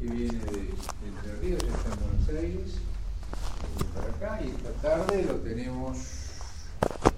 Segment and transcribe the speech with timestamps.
[0.00, 2.72] que viene de, de Entre Ríos, ya está en Buenos Aires,
[3.76, 5.98] viene para acá, y esta tarde lo tenemos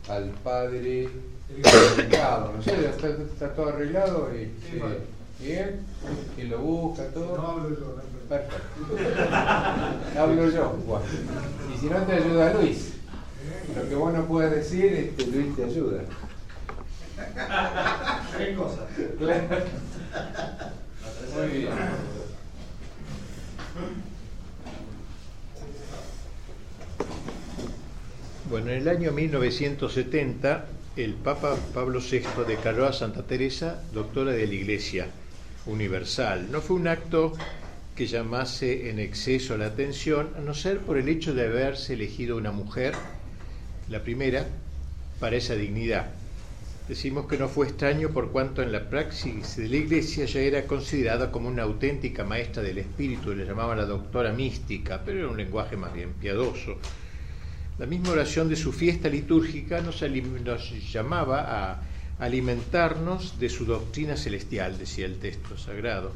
[0.08, 1.08] al padre
[1.96, 2.82] Delgado, ¿no sé?
[2.82, 4.30] ¿Ya está, está todo arreglado?
[4.34, 5.00] Y, Sí, eh, padre.
[5.40, 5.80] ¿Bien?
[6.36, 7.06] ¿Quién lo busca?
[7.08, 7.36] ¿Todo?
[7.36, 8.02] No hablo yo, no.
[8.28, 10.20] Perfecto.
[10.20, 11.02] Hablo yo, Juan.
[11.74, 12.92] Y si no te ayuda Luis.
[13.74, 16.02] Lo que vos no puedes decir, este, Luis te ayuda.
[18.38, 18.86] ¿Qué cosa?
[19.18, 19.64] Claro.
[21.36, 21.72] Muy bien.
[28.50, 34.44] Bueno, en el año 1970 el Papa Pablo VI declaró a Santa Teresa doctora de
[34.44, 35.06] la Iglesia
[35.66, 36.50] Universal.
[36.50, 37.32] No fue un acto
[37.94, 42.36] que llamase en exceso la atención, a no ser por el hecho de haberse elegido
[42.36, 42.94] una mujer,
[43.88, 44.48] la primera,
[45.20, 46.10] para esa dignidad.
[46.88, 50.66] Decimos que no fue extraño por cuanto en la praxis de la Iglesia ya era
[50.66, 55.36] considerada como una auténtica maestra del espíritu, le llamaban la doctora mística, pero era un
[55.36, 56.78] lenguaje más bien piadoso.
[57.80, 60.02] La misma oración de su fiesta litúrgica nos,
[60.92, 61.80] llamaba a
[62.18, 66.12] alimentarnos de su doctrina celestial, decía el texto sagrado.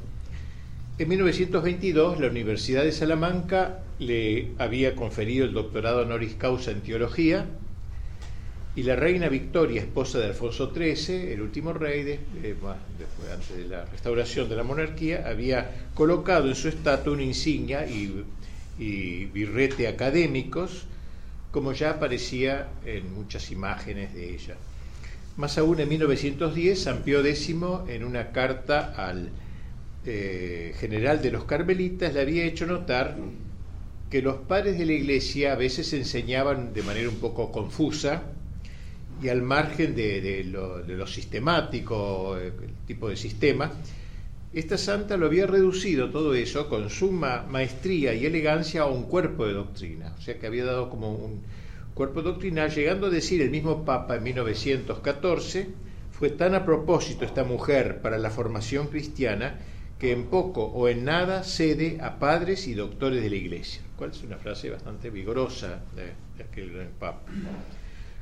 [0.98, 7.46] En 1922, la Universidad de Salamanca le había conferido el doctorado honoris causa en teología
[8.76, 12.12] y la reina Victoria, esposa de Alfonso XIII, el último rey, de-
[12.42, 12.54] eh,
[12.98, 17.86] después, antes de la restauración de la monarquía, había colocado en su estatua una insignia
[17.86, 18.22] y,
[18.78, 20.88] y birrete académicos,
[21.54, 24.56] como ya aparecía en muchas imágenes de ella.
[25.36, 27.50] Más aún en 1910, San Pío X,
[27.86, 29.30] en una carta al
[30.04, 33.16] eh, general de los carmelitas, le había hecho notar
[34.10, 38.24] que los padres de la iglesia a veces enseñaban de manera un poco confusa
[39.22, 43.70] y al margen de, de lo, sistemático, eh, el tipo de sistema,
[44.58, 49.46] esta santa lo había reducido todo eso con suma maestría y elegancia a un cuerpo
[49.46, 51.42] de doctrina, o sea que había dado como un
[51.94, 55.68] cuerpo doctrinal, llegando a decir el mismo Papa en 1914,
[56.10, 59.58] fue tan a propósito esta mujer para la formación cristiana
[59.98, 64.10] que en poco o en nada cede a padres y doctores de la Iglesia, cual
[64.10, 67.30] es una frase bastante vigorosa de, aquel gran Papa.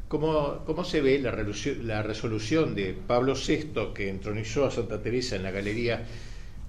[0.08, 1.34] Como, como se ve, la,
[1.82, 6.04] la resolución de Pablo VI que entronizó a Santa Teresa en la galería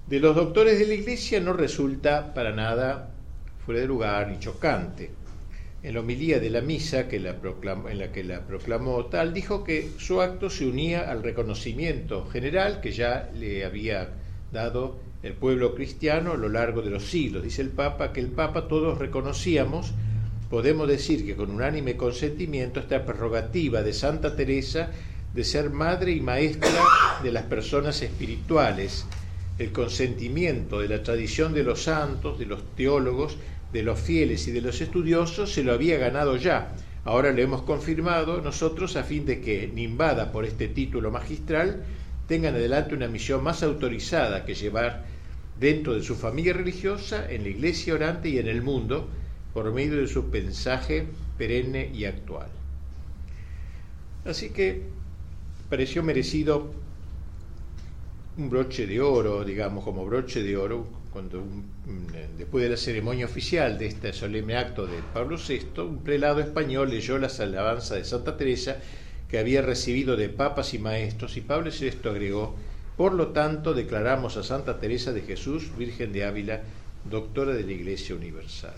[0.06, 3.10] de los doctores de la Iglesia no resulta para nada
[3.64, 5.10] fuera de lugar ni chocante.
[5.82, 9.34] En la homilía de la misa que la proclamó- en la que la proclamó tal,
[9.34, 14.10] dijo que su acto se unía al reconocimiento general que ya le había
[14.52, 17.42] dado el pueblo cristiano a lo largo de los siglos.
[17.42, 19.92] Dice el Papa que el Papa todos reconocíamos
[20.50, 24.90] podemos decir que con unánime consentimiento esta prerrogativa de Santa Teresa
[25.34, 26.70] de ser madre y maestra
[27.22, 29.06] de las personas espirituales,
[29.58, 33.36] el consentimiento de la tradición de los santos, de los teólogos,
[33.72, 36.74] de los fieles y de los estudiosos se lo había ganado ya.
[37.04, 41.84] Ahora lo hemos confirmado nosotros a fin de que, nimbada por este título magistral,
[42.26, 45.04] tengan adelante una misión más autorizada que llevar
[45.60, 49.08] dentro de su familia religiosa, en la iglesia orante y en el mundo,
[49.52, 51.06] por medio de su mensaje
[51.38, 52.48] perenne y actual.
[54.24, 54.82] Así que
[55.68, 56.72] pareció merecido
[58.36, 61.44] un broche de oro, digamos, como broche de oro, cuando
[62.36, 66.90] después de la ceremonia oficial de este solemne acto de Pablo VI, un prelado español
[66.90, 68.78] leyó las alabanzas de Santa Teresa
[69.28, 72.56] que había recibido de papas y maestros, y Pablo VI agregó,
[72.96, 76.62] por lo tanto, declaramos a Santa Teresa de Jesús, Virgen de Ávila,
[77.08, 78.74] doctora de la Iglesia Universal.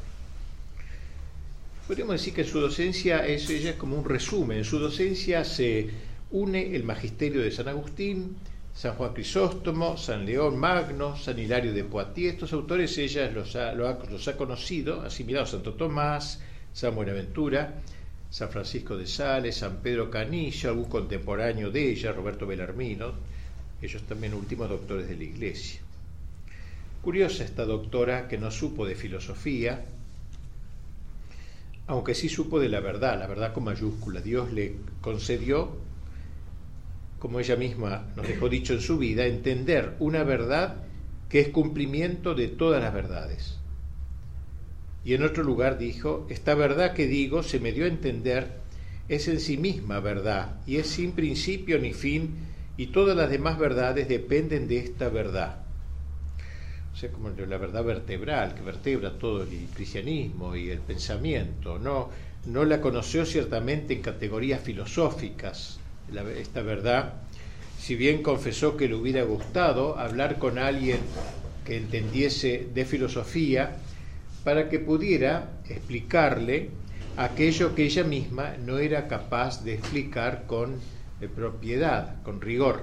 [1.87, 4.59] Podríamos decir que su docencia es, ella es como un resumen.
[4.59, 5.89] En su docencia se
[6.31, 8.37] une el magisterio de San Agustín,
[8.76, 12.34] San Juan Crisóstomo, San León Magno, San Hilario de Poitiers.
[12.34, 16.41] Estos autores ella los ha, lo ha- los conocido, asimilado Santo Tomás,
[16.75, 17.81] San Buenaventura,
[18.28, 23.15] San Francisco de Sales, San Pedro Canillo, algún contemporáneo de ella, Roberto Belarmino,
[23.81, 25.81] ellos también últimos doctores de la Iglesia.
[27.00, 29.86] Curiosa esta doctora que no supo de filosofía,
[31.86, 34.21] aunque sí supo de la verdad, la verdad con mayúscula.
[34.21, 35.85] Dios le concedió,
[37.27, 40.77] como ella misma nos dejó dicho en su vida, entender una verdad
[41.28, 43.59] que es cumplimiento de todas las verdades.
[45.05, 48.61] Y en otro lugar dijo, esta verdad que digo se me dio a entender
[49.09, 52.47] es en sí misma verdad y es sin principio ni fin
[52.77, 55.65] y todas las demás verdades dependen de esta verdad.
[56.95, 61.77] O sea, como la verdad vertebral, que vertebra todo el cristianismo y el pensamiento.
[61.81, 62.09] No,
[62.47, 65.81] no la conoció ciertamente en categorías filosóficas,
[66.36, 67.14] esta verdad,
[67.78, 70.98] si bien confesó que le hubiera gustado hablar con alguien
[71.64, 73.76] que entendiese de filosofía
[74.44, 76.70] para que pudiera explicarle
[77.16, 80.74] aquello que ella misma no era capaz de explicar con
[81.20, 82.82] eh, propiedad, con rigor.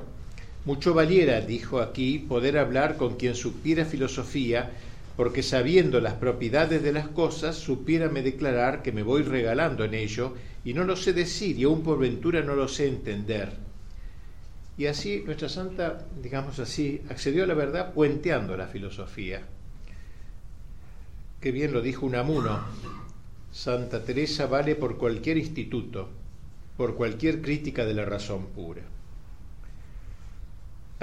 [0.66, 4.72] Mucho valiera, dijo aquí, poder hablar con quien supiera filosofía,
[5.16, 10.34] porque sabiendo las propiedades de las cosas, supiérame declarar que me voy regalando en ello,
[10.66, 13.54] y no lo sé decir, y aún por ventura no lo sé entender.
[14.78, 19.44] Y así nuestra santa, digamos así, accedió a la verdad puenteando la filosofía.
[21.40, 22.62] Qué bien lo dijo Unamuno,
[23.52, 26.10] Santa Teresa vale por cualquier instituto,
[26.76, 28.82] por cualquier crítica de la razón pura.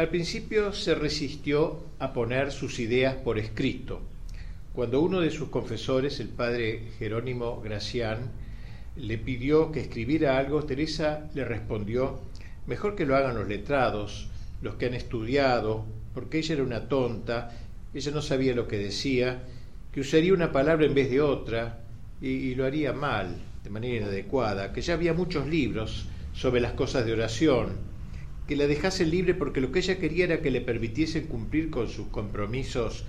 [0.01, 4.01] Al principio se resistió a poner sus ideas por escrito.
[4.73, 8.31] Cuando uno de sus confesores, el padre Jerónimo Gracián,
[8.97, 12.19] le pidió que escribiera algo, Teresa le respondió,
[12.67, 14.31] mejor que lo hagan los letrados,
[14.63, 17.59] los que han estudiado, porque ella era una tonta,
[17.93, 19.43] ella no sabía lo que decía,
[19.93, 21.81] que usaría una palabra en vez de otra,
[22.23, 27.05] y, lo haría mal, de manera inadecuada, que ya había muchos libros sobre las cosas
[27.05, 27.90] de oración,
[28.51, 31.89] que la dejasen libre porque lo que ella quería era que le permitiesen cumplir con
[31.89, 33.05] sus compromisos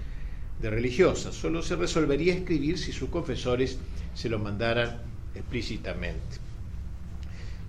[0.62, 1.32] de religiosa.
[1.32, 3.80] Solo se resolvería escribir si sus confesores
[4.14, 5.00] se lo mandaran
[5.34, 6.38] explícitamente.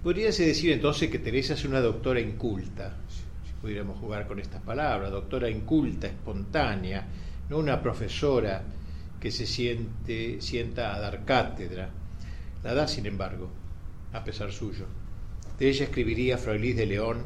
[0.02, 5.10] Podríase decir entonces que Teresa es una doctora inculta, si pudiéramos jugar con estas palabras,
[5.10, 7.06] doctora inculta, espontánea,
[7.48, 8.64] no una profesora
[9.18, 11.88] que se siente, sienta a dar cátedra.
[12.62, 13.48] La da, sin embargo,
[14.12, 14.84] a pesar suyo.
[15.58, 17.24] De ella escribiría Froilís de León,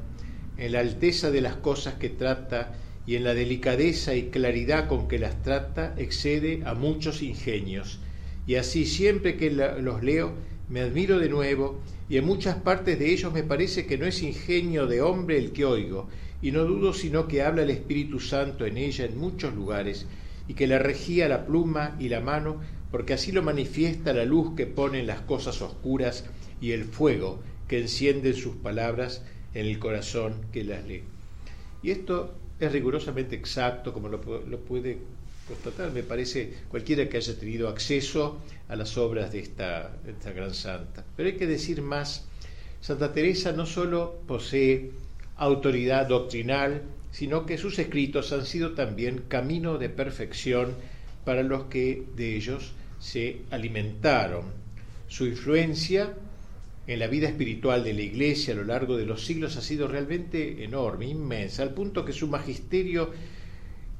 [0.58, 2.75] en la alteza de las cosas que trata
[3.06, 8.00] y en la delicadeza y claridad con que las trata, excede a muchos ingenios.
[8.47, 10.35] Y así siempre que los leo,
[10.69, 14.23] me admiro de nuevo, y en muchas partes de ellos me parece que no es
[14.23, 16.08] ingenio de hombre el que oigo,
[16.43, 20.06] y no dudo sino que habla el Espíritu Santo en ella en muchos lugares,
[20.49, 22.61] y que le regía la pluma y la mano,
[22.91, 26.25] porque así lo manifiesta la luz que pone en las cosas oscuras
[26.61, 29.23] y el fuego que enciende sus palabras
[29.54, 31.02] en el corazón que las lee.
[31.82, 34.98] Y esto es rigurosamente exacto, como lo, puede
[35.46, 38.38] constatar, me parece, cualquiera que haya tenido acceso
[38.69, 41.04] a las obras de esta, de esta gran santa.
[41.16, 42.25] Pero hay que decir más,
[42.81, 44.90] Santa Teresa no solo posee
[45.37, 46.82] autoridad doctrinal,
[47.12, 50.75] sino que sus escritos han sido también camino de perfección
[51.25, 54.44] para los que de ellos se alimentaron.
[55.08, 56.14] Su influencia
[56.87, 59.88] en la vida espiritual de la Iglesia a lo largo de los siglos ha sido
[59.88, 63.11] realmente enorme, inmensa, al punto que su magisterio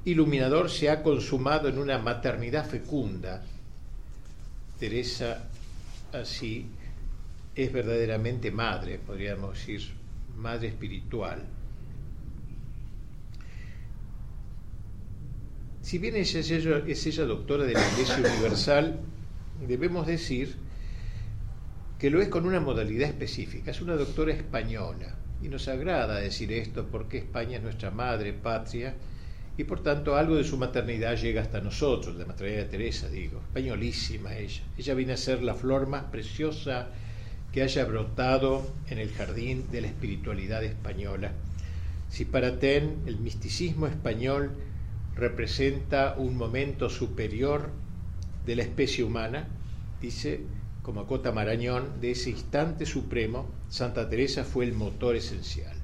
[0.05, 3.43] iluminador se ha consumado en una maternidad fecunda.
[4.79, 5.49] Teresa
[6.13, 6.67] así
[7.57, 9.83] es verdaderamente madre, podríamos decir,
[10.37, 11.43] madre espiritual.
[15.83, 19.01] Si bien ella es, ella, doctora de la Iglesia Universal,
[19.67, 20.66] debemos decir
[21.99, 23.71] que lo es con una modalidad específica.
[23.71, 25.15] Es una doctora española.
[25.43, 28.95] Y nos agrada decir esto porque España es nuestra madre patria
[29.59, 33.41] y por tanto algo de su maternidad llega hasta nosotros, de maternidad de Teresa, digo.
[33.41, 34.63] Españolísima ella.
[34.77, 36.89] Ella viene a ser la flor más preciosa
[37.53, 41.33] que haya brotado en el jardín de la espiritualidad española.
[42.11, 44.53] Si para Ten el misticismo español
[45.15, 47.71] representa un momento superior
[48.45, 49.49] de la especie humana,
[50.03, 50.41] dice
[50.87, 55.75] como acota Marañón, de ese instante supremo, Santa Teresa fue el motor esencial.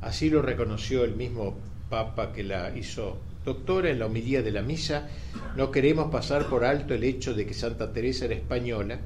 [0.00, 1.56] Así lo reconoció el mismo
[1.88, 5.08] Papa que la hizo doctora en la homilía de la misa.
[5.56, 8.98] No queremos pasar por alto el hecho de que Santa Teresa era española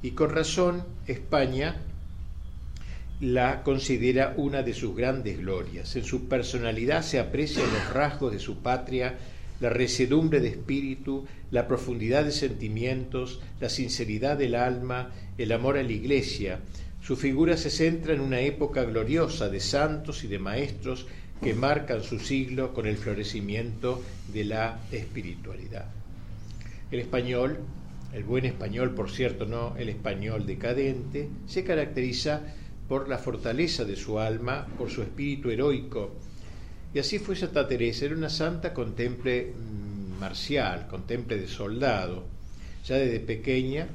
[0.00, 1.82] y con razón España
[3.20, 5.94] la considera una de sus grandes glorias.
[5.94, 9.18] En su personalidad se aprecian los rasgos de su patria,
[9.60, 15.82] la resedumbre de espíritu, la profundidad de sentimientos, la sinceridad del alma, el amor a
[15.82, 16.60] la iglesia.
[17.02, 21.06] Su figura se centra en una época gloriosa de santos y de maestros
[21.42, 25.86] que marcan su siglo con el florecimiento de la espiritualidad.
[26.90, 27.58] El español,
[28.12, 32.42] el buen español por cierto, no el español decadente, se caracteriza
[32.88, 36.14] por la fortaleza de su alma, por su espíritu heroico.
[36.96, 41.46] Y así fue Santa Teresa, era una santa con temple mm, marcial, con temple de
[41.46, 42.24] soldado.
[42.86, 43.86] Ya desde pequeña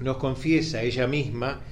[0.00, 1.62] nos confiesa ella misma,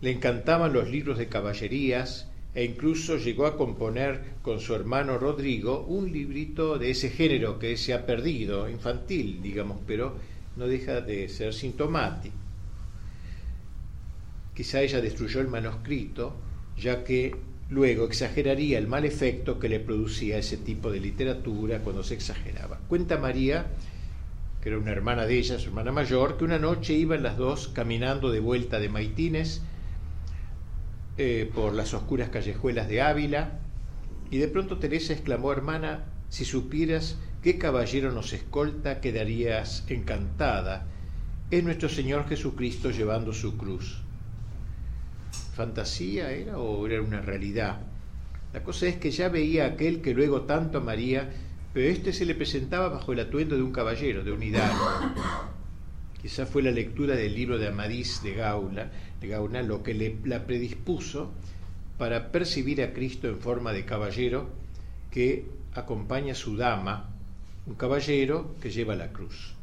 [0.00, 5.84] le encantaban los libros de caballerías e incluso llegó a componer con su hermano Rodrigo
[5.86, 10.16] un librito de ese género que se ha perdido, infantil, digamos, pero
[10.56, 12.34] no deja de ser sintomático.
[14.56, 16.34] Quizá ella destruyó el manuscrito,
[16.76, 22.02] ya que luego exageraría el mal efecto que le producía ese tipo de literatura cuando
[22.02, 22.80] se exageraba.
[22.88, 23.66] Cuenta María,
[24.62, 27.68] que era una hermana de ella, su hermana mayor, que una noche iban las dos
[27.68, 29.62] caminando de vuelta de Maitines
[31.18, 33.60] eh, por las oscuras callejuelas de Ávila,
[34.30, 40.86] y de pronto Teresa exclamó, hermana, si supieras qué caballero nos escolta, quedarías encantada.
[41.50, 44.02] Es nuestro Señor Jesucristo llevando su cruz
[45.58, 47.80] fantasía era o era una realidad.
[48.52, 51.28] La cosa es que ya veía aquel que luego tanto amaría,
[51.74, 54.88] pero este se le presentaba bajo el atuendo de un caballero, de un hidalgo.
[56.22, 60.16] Quizá fue la lectura del libro de Amadís de Gaula, de Gauna lo que le
[60.24, 61.32] la predispuso
[61.98, 64.48] para percibir a Cristo en forma de caballero
[65.10, 67.10] que acompaña a su dama,
[67.66, 69.54] un caballero que lleva la cruz.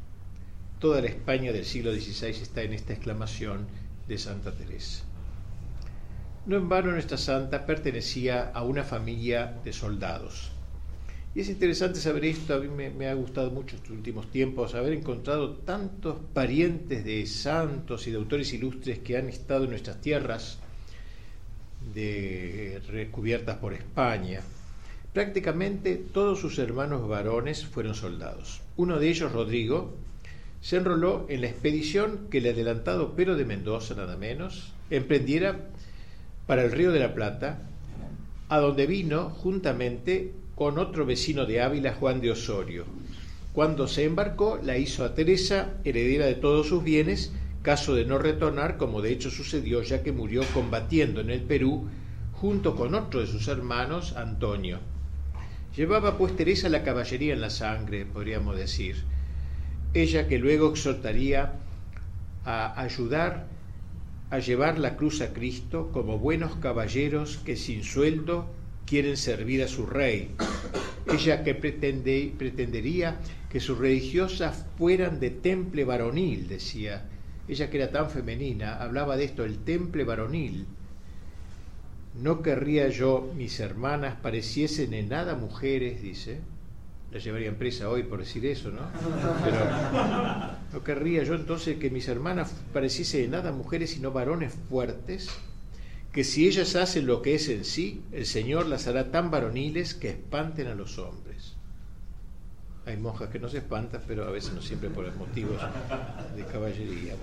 [0.78, 3.66] Toda la España del siglo XVI está en esta exclamación
[4.06, 5.06] de Santa Teresa.
[6.46, 10.52] No en vano nuestra santa pertenecía a una familia de soldados.
[11.34, 14.92] Y es interesante saber esto, a mí me, ha gustado mucho estos últimos tiempos haber
[14.92, 20.60] encontrado tantos parientes de santos y de autores ilustres que han estado en nuestras tierras
[21.92, 24.40] de, recubiertas por España.
[25.12, 28.62] Prácticamente todos sus hermanos varones fueron soldados.
[28.76, 29.94] Uno de ellos, Rodrigo,
[30.60, 35.70] se enroló en la expedición que el adelantado Pero de Mendoza, nada menos, emprendiera
[36.46, 37.58] para el Río de la Plata,
[38.48, 42.84] a donde vino juntamente con otro vecino de Ávila, Juan de Osorio.
[43.52, 48.18] Cuando se embarcó, la hizo a Teresa, heredera de todos sus bienes, caso de no
[48.18, 51.88] retornar, como de hecho sucedió, ya que murió combatiendo en el Perú
[52.32, 54.78] junto con otro de sus hermanos, Antonio.
[55.74, 59.04] Llevaba pues Teresa la caballería en la sangre, podríamos decir.
[59.94, 61.54] Ella que luego exhortaría
[62.44, 63.46] a ayudar
[64.30, 68.46] a llevar la cruz a Cristo como buenos caballeros que sin sueldo
[68.84, 70.30] quieren servir a su rey.
[71.12, 77.08] Ella que pretende, pretendería que sus religiosas fueran de temple varonil, decía.
[77.48, 80.66] Ella que era tan femenina, hablaba de esto, el temple varonil.
[82.20, 86.40] No querría yo mis hermanas pareciesen en nada mujeres, dice,
[87.12, 88.82] la llevarían presa hoy por decir eso, ¿no?
[89.44, 89.58] Pero
[90.72, 95.30] no querría yo entonces que mis hermanas pareciesen de nada mujeres sino varones fuertes,
[96.12, 99.94] que si ellas hacen lo que es en sí, el Señor las hará tan varoniles
[99.94, 101.56] que espanten a los hombres.
[102.86, 105.60] Hay monjas que no se espantan, pero a veces no siempre por motivos
[106.36, 107.14] de caballería.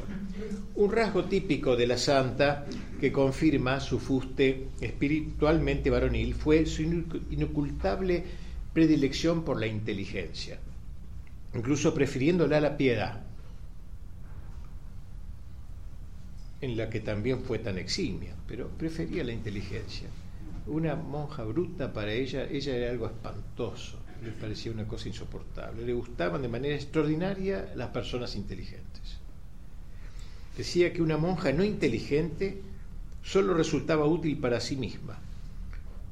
[0.76, 2.66] un rasgo típico de la santa
[3.00, 8.26] que confirma su fuste espiritualmente varonil fue su inocultable
[8.74, 10.60] predilección por la inteligencia,
[11.54, 13.22] incluso prefiriéndola a la piedad,
[16.62, 20.08] en la que también fue tan eximia, pero prefería la inteligencia.
[20.66, 25.86] Una monja bruta para ella, ella era algo espantoso, le parecía una cosa insoportable.
[25.86, 29.18] Le gustaban de manera extraordinaria las personas inteligentes.
[30.58, 32.62] Decía que una monja no inteligente
[33.24, 35.20] solo resultaba útil para sí misma,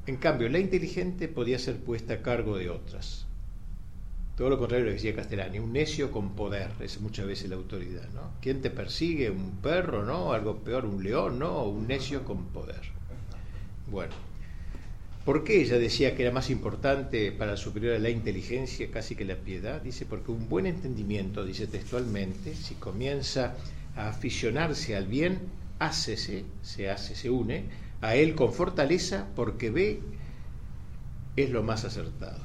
[0.06, 3.26] en cambio, la inteligente podía ser puesta a cargo de otras.
[4.36, 8.08] Todo lo contrario lo decía Castellani, un necio con poder, es muchas veces la autoridad,
[8.14, 8.32] ¿no?
[8.40, 9.30] ¿Quién te persigue?
[9.30, 10.32] ¿Un perro, no?
[10.32, 11.64] Algo peor, un león, ¿no?
[11.64, 12.80] un necio con poder.
[13.88, 14.14] Bueno,
[15.24, 19.24] ¿por qué ella decía que era más importante para el superior la inteligencia casi que
[19.24, 19.82] la piedad?
[19.82, 23.54] Dice, porque un buen entendimiento, dice textualmente, si comienza
[23.94, 25.40] a aficionarse al bien,
[25.78, 27.66] hácese, se hace, se une
[28.02, 30.00] a él con fortaleza porque ve
[31.36, 32.40] es lo más acertado.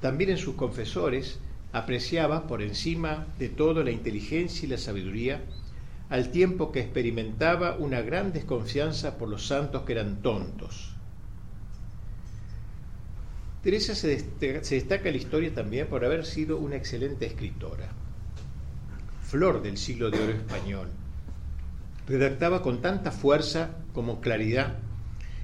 [0.00, 1.38] También en sus confesores
[1.72, 5.44] apreciaba por encima de todo la inteligencia y la sabiduría,
[6.10, 10.92] al tiempo que experimentaba una gran desconfianza por los santos que eran tontos.
[13.62, 17.88] Teresa se, destaca en la historia también por haber sido una excelente escritora,
[19.22, 20.88] flor del siglo de oro español
[22.06, 24.78] redactaba con tanta fuerza como claridad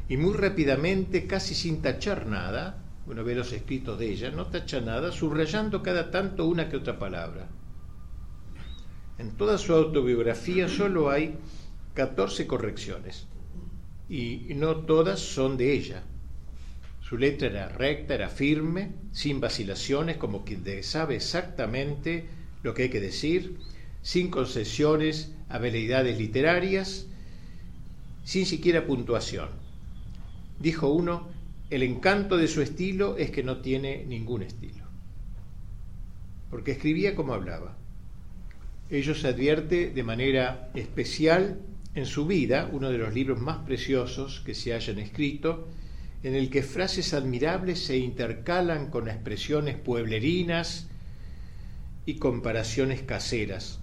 [0.08, 4.80] y muy rápidamente, casi sin tachar nada, uno ve los escritos de ella, no tacha
[4.80, 7.48] nada, subrayando cada tanto una que otra palabra.
[9.18, 11.36] En toda su autobiografía solo hay
[11.94, 13.26] 14 correcciones
[14.08, 16.02] y no todas son de ella.
[17.00, 22.26] Su letra era recta, era firme, sin vacilaciones, como quien sabe exactamente
[22.62, 23.58] lo que hay que decir,
[24.02, 27.06] sin concesiones a veleidades literarias,
[28.24, 29.48] sin siquiera puntuación.
[30.58, 31.28] Dijo uno,
[31.70, 34.84] el encanto de su estilo es que no tiene ningún estilo,
[36.50, 37.76] porque escribía como hablaba.
[38.90, 41.60] Ello se advierte de manera especial
[41.94, 45.68] en su vida uno de los libros más preciosos que se hayan escrito,
[46.22, 50.86] en el que frases admirables se intercalan con expresiones pueblerinas
[52.06, 53.81] y comparaciones caseras.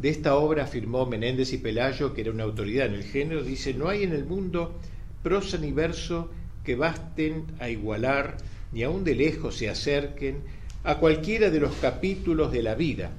[0.00, 3.74] De esta obra afirmó Menéndez y Pelayo, que era una autoridad en el género, dice,
[3.74, 4.80] no hay en el mundo
[5.22, 6.30] prosa ni verso
[6.64, 8.38] que basten a igualar,
[8.72, 10.38] ni aun de lejos se acerquen,
[10.84, 13.10] a cualquiera de los capítulos de la vida,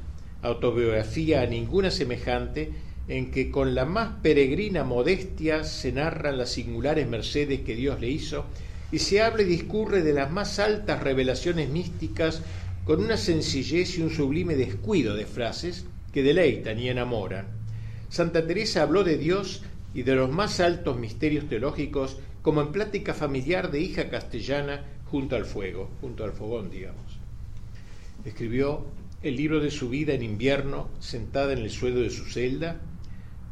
[0.42, 2.72] autobiografía a ninguna semejante,
[3.08, 8.10] en que con la más peregrina modestia se narran las singulares mercedes que Dios le
[8.10, 8.46] hizo
[8.92, 12.42] y se habla y discurre de las más altas revelaciones místicas
[12.86, 17.48] con una sencillez y un sublime descuido de frases que deleitan y enamoran.
[18.10, 19.64] Santa Teresa habló de Dios
[19.94, 25.36] y de los más altos misterios teológicos como en plática familiar de hija castellana junto
[25.36, 27.18] al fuego, junto al fogón, digamos.
[28.26, 28.86] Escribió
[29.22, 32.82] el libro de su vida en invierno, sentada en el suelo de su celda,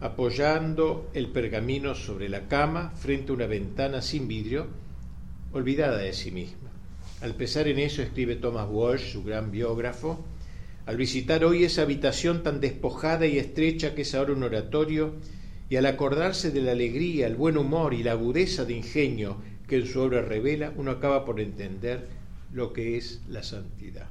[0.01, 4.67] apoyando el pergamino sobre la cama frente a una ventana sin vidrio,
[5.51, 6.69] olvidada de sí misma.
[7.21, 10.23] Al pesar en eso, escribe Thomas Walsh, su gran biógrafo,
[10.85, 15.15] al visitar hoy esa habitación tan despojada y estrecha que es ahora un oratorio,
[15.69, 19.77] y al acordarse de la alegría, el buen humor y la agudeza de ingenio que
[19.77, 22.07] en su obra revela, uno acaba por entender
[22.51, 24.07] lo que es la santidad.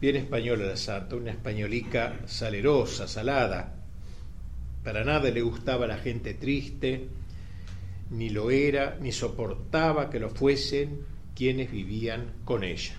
[0.00, 3.76] Bien española la santa, una españolica salerosa, salada.
[4.84, 7.06] Para nada le gustaba la gente triste,
[8.10, 12.94] ni lo era, ni soportaba que lo fuesen quienes vivían con ella.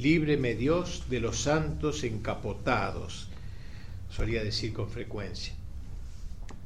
[0.00, 3.30] Líbreme Dios de los santos encapotados,
[4.08, 5.54] solía decir con frecuencia.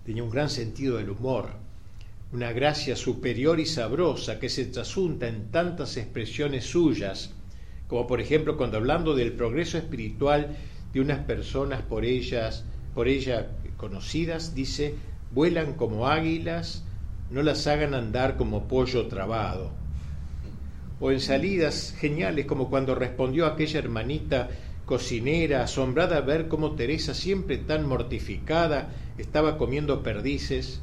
[0.05, 1.49] Tenía un gran sentido del humor,
[2.31, 7.31] una gracia superior y sabrosa que se trasunta en tantas expresiones suyas,
[7.89, 10.55] como por ejemplo cuando hablando del progreso espiritual
[10.93, 14.95] de unas personas por ellas, por ella conocidas, dice,
[15.31, 16.85] vuelan como águilas,
[17.31, 19.82] no las hagan andar como pollo trabado.
[21.04, 24.50] O en salidas geniales como cuando respondió aquella hermanita
[24.87, 30.81] cocinera, asombrada a ver cómo Teresa, siempre tan mortificada, estaba comiendo perdices,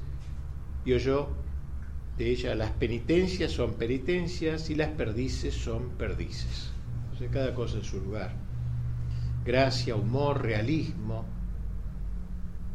[0.84, 1.30] y oyó
[2.18, 6.72] de ella, las penitencias son penitencias y las perdices son perdices.
[7.14, 8.34] O sea, cada cosa en su lugar.
[9.46, 11.26] Gracia, humor, realismo.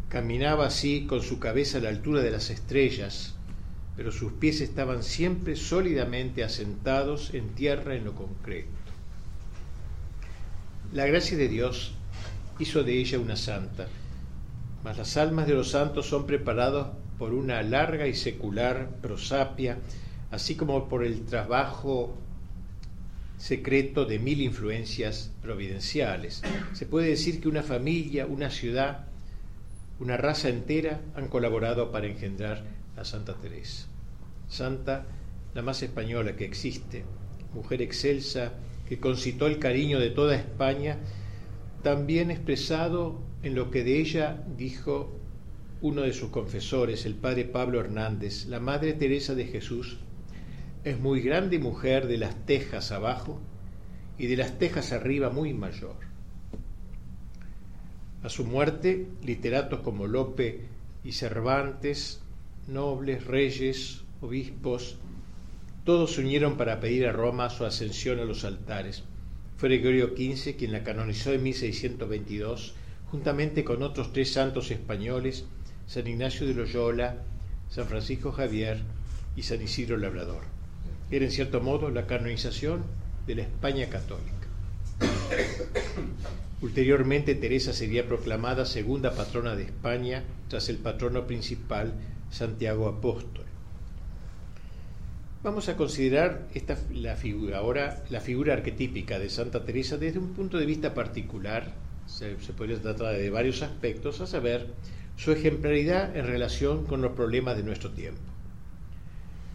[0.09, 3.34] Caminaba así con su cabeza a la altura de las estrellas,
[3.97, 8.71] pero sus pies estaban siempre sólidamente asentados en tierra en lo concreto.
[10.93, 11.95] La gracia de Dios
[12.59, 13.87] hizo de ella una santa,
[14.83, 19.79] mas las almas de los santos son preparados por una larga y secular prosapia,
[20.31, 22.17] así como por el trabajo
[23.39, 26.43] secreto de mil influencias providenciales.
[26.73, 29.07] Se puede decir que una familia, una ciudad,
[30.01, 32.65] una raza entera han colaborado para engendrar
[32.97, 33.87] a Santa Teresa.
[34.49, 35.07] Santa,
[35.55, 37.05] la más española que existe,
[37.55, 38.53] mujer excelsa
[38.89, 40.99] que concitó el cariño de toda España,
[41.83, 45.13] también expresado en lo que de ella dijo
[45.81, 49.99] uno de sus confesores, el padre Pablo Hernández, la Madre Teresa de Jesús,
[50.83, 53.41] es muy grande mujer de las tejas abajo
[54.19, 55.97] y de las tejas arriba muy mayor.
[58.23, 60.63] A su muerte, literatos como Lope
[61.05, 62.24] y Cervantes,
[62.66, 64.96] nobles, reyes, obispos,
[65.85, 69.05] todos se unieron para pedir a Roma su ascensión a los altares.
[69.57, 72.74] Fue Gregorio XV quien la canonizó en 1622,
[73.11, 75.44] juntamente con otros tres santos españoles,
[75.87, 77.16] San Ignacio de Loyola,
[77.68, 78.81] San Francisco Javier
[79.37, 80.42] y San Isidro Labrador.
[81.11, 82.83] Era en cierto modo la canonización
[83.27, 84.33] de la España católica.
[86.62, 91.92] Ulteriormente Teresa sería proclamada segunda patrona de España tras el patrono principal
[92.31, 93.45] Santiago Apóstol.
[95.45, 100.33] Vamos a considerar esta, la figura, ahora la figura arquetípica de Santa Teresa desde un
[100.33, 101.75] punto de vista particular.
[102.07, 104.69] Se, podría tratar de varios aspectos, a saber,
[105.17, 108.23] su ejemplaridad en relación con los problemas de nuestro tiempo,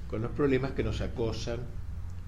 [0.09, 1.59] con los problemas que nos acosan,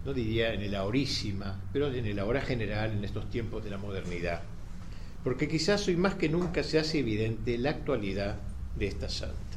[0.06, 3.78] no diría en el ahorísima, pero en el ahora general en estos tiempos de la
[3.78, 4.42] modernidad,
[5.24, 8.38] porque quizás hoy más que nunca se hace evidente la actualidad
[8.76, 9.51] de esta santa.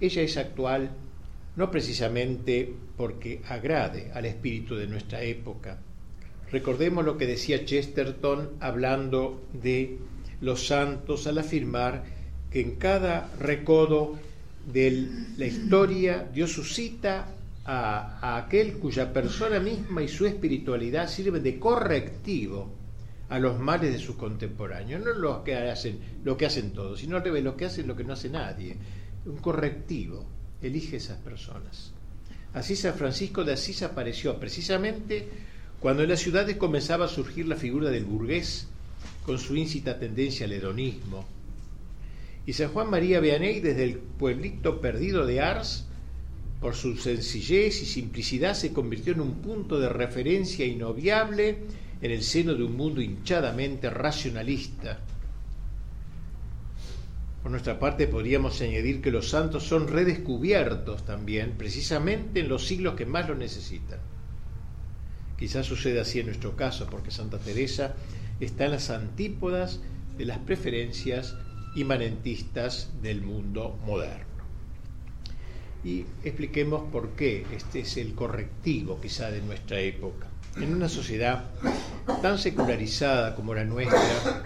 [0.00, 0.90] Ella es actual
[1.56, 5.78] no precisamente porque agrade al espíritu de nuestra época.
[6.50, 9.98] Recordemos lo que decía Chesterton hablando de
[10.40, 12.04] los santos al afirmar
[12.50, 14.18] que en cada recodo
[14.72, 21.58] de la historia Dios suscita a, aquel cuya persona misma y su espiritualidad sirven de
[21.58, 22.70] correctivo
[23.28, 27.18] a los males de sus contemporáneos, no lo que hacen, lo que hacen todos, sino
[27.18, 28.76] lo que hacen lo que no hace nadie,
[29.28, 30.26] un correctivo,
[30.62, 31.92] elige esas personas.
[32.54, 35.28] Así San Francisco de Asís apareció precisamente
[35.80, 38.66] cuando en las ciudades comenzaba a surgir la figura del burgués
[39.24, 41.26] con su íncita tendencia al hedonismo.
[42.46, 45.84] Y San Juan María Vianney desde el pueblito perdido de Ars,
[46.60, 51.58] por su sencillez y simplicidad, se convirtió en un punto de referencia inobviable
[52.00, 54.98] en el seno de un mundo hinchadamente racionalista.
[57.48, 62.94] Por nuestra parte podríamos añadir que los santos son redescubiertos también, precisamente en los siglos
[62.94, 64.00] que más lo necesitan.
[65.38, 67.94] Quizás suceda así en nuestro caso, porque Santa Teresa
[68.38, 69.80] está en las antípodas
[70.18, 71.36] de las preferencias
[71.74, 74.44] imanentistas del mundo moderno.
[75.82, 80.26] Y expliquemos por qué este es el correctivo quizá de nuestra época.
[80.56, 81.46] En una sociedad
[82.20, 84.42] tan secularizada como la nuestra,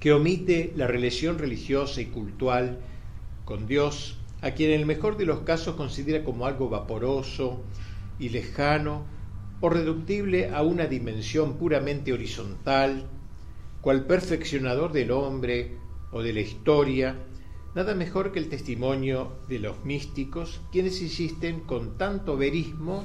[0.00, 2.80] que omite la relación religiosa y cultural
[3.44, 7.64] con Dios, a quien en el mejor de los casos considera como algo vaporoso
[8.18, 9.06] y lejano
[9.60, 13.08] o reductible a una dimensión puramente horizontal,
[13.80, 15.78] cual perfeccionador del hombre
[16.12, 17.16] o de la historia,
[17.74, 23.04] nada mejor que el testimonio de los místicos, quienes insisten con tanto verismo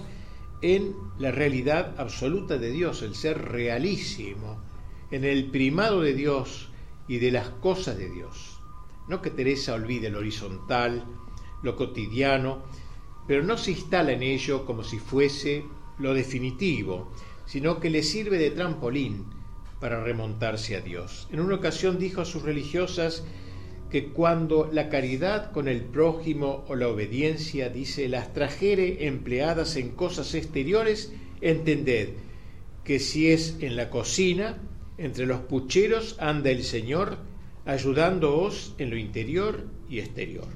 [0.61, 4.61] en la realidad absoluta de Dios, el ser realísimo,
[5.09, 6.69] en el primado de Dios
[7.07, 8.59] y de las cosas de Dios.
[9.07, 11.05] No que Teresa olvide lo horizontal,
[11.61, 12.63] lo cotidiano,
[13.27, 15.65] pero no se instala en ello como si fuese
[15.99, 17.11] lo definitivo,
[17.45, 19.25] sino que le sirve de trampolín
[19.79, 21.27] para remontarse a Dios.
[21.31, 23.23] En una ocasión dijo a sus religiosas
[23.89, 29.89] que cuando la caridad con el prójimo o la obediencia, dice, las trajere empleadas en
[29.91, 32.09] cosas exteriores, entended
[32.83, 34.57] que si es en la cocina,
[35.03, 37.17] entre los pucheros anda el Señor,
[37.65, 40.47] ayudándoos en lo interior y exterior.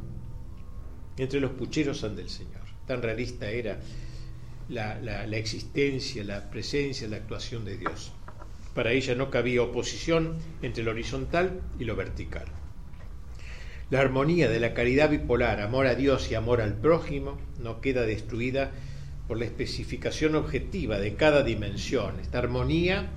[1.18, 2.62] Entre los pucheros anda el Señor.
[2.86, 3.78] Tan realista era
[4.70, 8.14] la, la existencia, la presencia, la actuación de Dios.
[8.74, 12.46] Para ella no cabía oposición entre lo horizontal y lo vertical.
[13.90, 18.04] La armonía de la caridad bipolar, amor a Dios y amor al prójimo, no queda
[18.04, 18.72] destruida
[19.28, 22.18] por la especificación objetiva de cada dimensión.
[22.22, 23.10] Esta armonía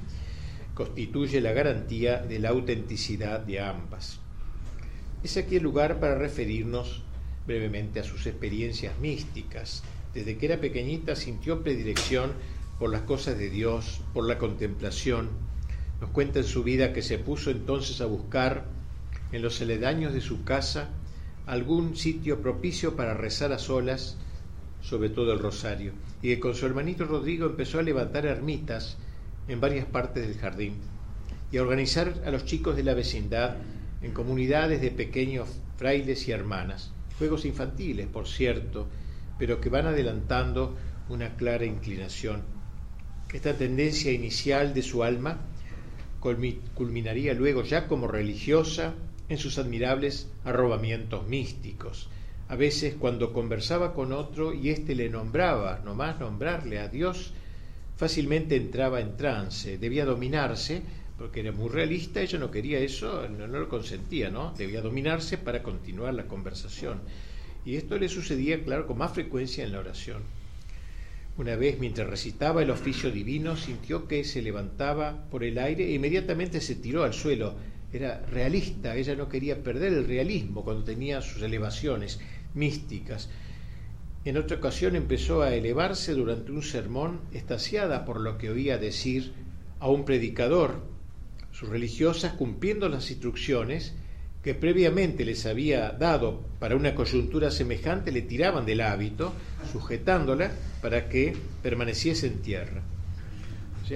[0.81, 4.19] constituye la garantía de la autenticidad de ambas.
[5.23, 7.03] Es aquí el lugar para referirnos
[7.47, 9.83] brevemente a sus experiencias místicas.
[10.15, 12.33] Desde que era pequeñita sintió predilección
[12.79, 15.29] por las cosas de Dios, por la contemplación.
[16.01, 18.65] Nos cuenta en su vida que se puso entonces a buscar
[19.33, 20.89] en los aledaños de su casa
[21.45, 24.17] algún sitio propicio para rezar a solas,
[24.81, 28.97] sobre todo el rosario, y que con su hermanito Rodrigo empezó a levantar ermitas
[29.51, 30.77] en varias partes del jardín
[31.51, 33.57] y a organizar a los chicos de la vecindad
[34.01, 38.87] en comunidades de pequeños frailes y hermanas, juegos infantiles, por cierto,
[39.39, 40.77] pero que van adelantando
[41.09, 42.43] una clara inclinación.
[43.33, 45.41] Esta tendencia inicial de su alma
[46.75, 48.95] culminaría luego ya como religiosa
[49.29, 52.09] en sus admirables arrobamientos místicos.
[52.49, 57.33] A veces cuando conversaba con otro y éste le nombraba, nomás nombrarle a Dios,
[58.01, 60.81] fácilmente entraba en trance, debía dominarse,
[61.19, 64.55] porque era muy realista, ella no quería eso, no, lo consentía, ¿no?
[64.57, 67.03] Debía dominarse para continuar la conversación.
[67.63, 70.23] Y esto le sucedía, claro, con más frecuencia en la oración.
[71.37, 75.93] Una vez, mientras recitaba el oficio divino, sintió que se levantaba por el aire e
[75.93, 77.57] inmediatamente se tiró al suelo,
[77.93, 82.19] era realista, ella no quería perder el realismo cuando tenía sus elevaciones
[82.55, 83.29] místicas.
[84.25, 89.33] En otra ocasión empezó a elevarse durante un sermón, estasiada por lo que oía decir
[89.79, 90.83] a un predicador.
[91.53, 93.95] Sus religiosas, cumpliendo las instrucciones
[94.43, 99.33] que previamente les había dado para una coyuntura semejante, le tiraban del hábito,
[99.73, 100.53] sujetándola
[100.83, 102.83] para que permaneciese en tierra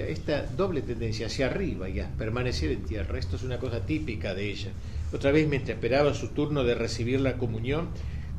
[0.01, 4.33] esta doble tendencia hacia arriba y a permanecer en tierra, esto es una cosa típica
[4.33, 4.71] de ella.
[5.13, 7.89] Otra vez, mientras esperaba su turno de recibir la comunión,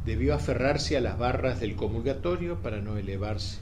[0.07, 3.59] debió aferrarse a las barras del comulgatorio para no elevarse.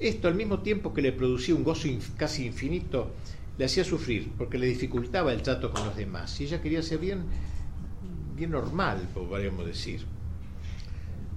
[0.00, 3.12] Esto, al mismo tiempo que le producía un gozo casi infinito,
[3.56, 6.40] le hacía sufrir, porque le dificultaba el trato con los demás.
[6.40, 7.22] Y ella quería ser bien,
[8.34, 10.04] bien normal, podríamos decir.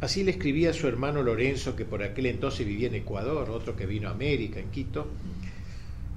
[0.02, 3.76] Así le escribía a su hermano Lorenzo, que por aquel entonces vivía en Ecuador, otro
[3.76, 5.08] que vino a América, en Quito,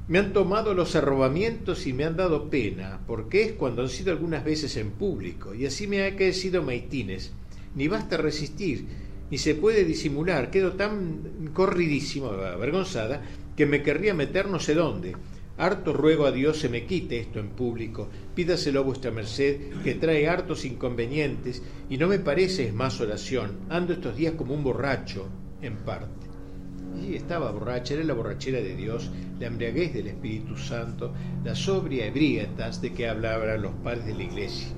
[0.09, 4.11] me han tomado los arrobamientos y me han dado pena, porque es cuando han sido
[4.11, 7.33] algunas veces en público, y así me ha caecido maitines.
[7.74, 8.87] Ni basta resistir,
[9.31, 13.22] ni se puede disimular, quedo tan corridísimo, avergonzada,
[13.57, 15.14] que me querría meter no sé dónde.
[15.59, 19.96] Harto ruego a Dios se me quite esto en público, pídaselo a vuestra merced, que
[19.96, 24.62] trae hartos inconvenientes, y no me parece es más oración, ando estos días como un
[24.62, 25.26] borracho,
[25.61, 26.28] en parte.
[27.04, 31.12] Y estaba borracha, era la borrachera de Dios, la embriaguez del Espíritu Santo,
[31.44, 34.68] la sobria ebriatas de que hablaban los padres de la iglesia.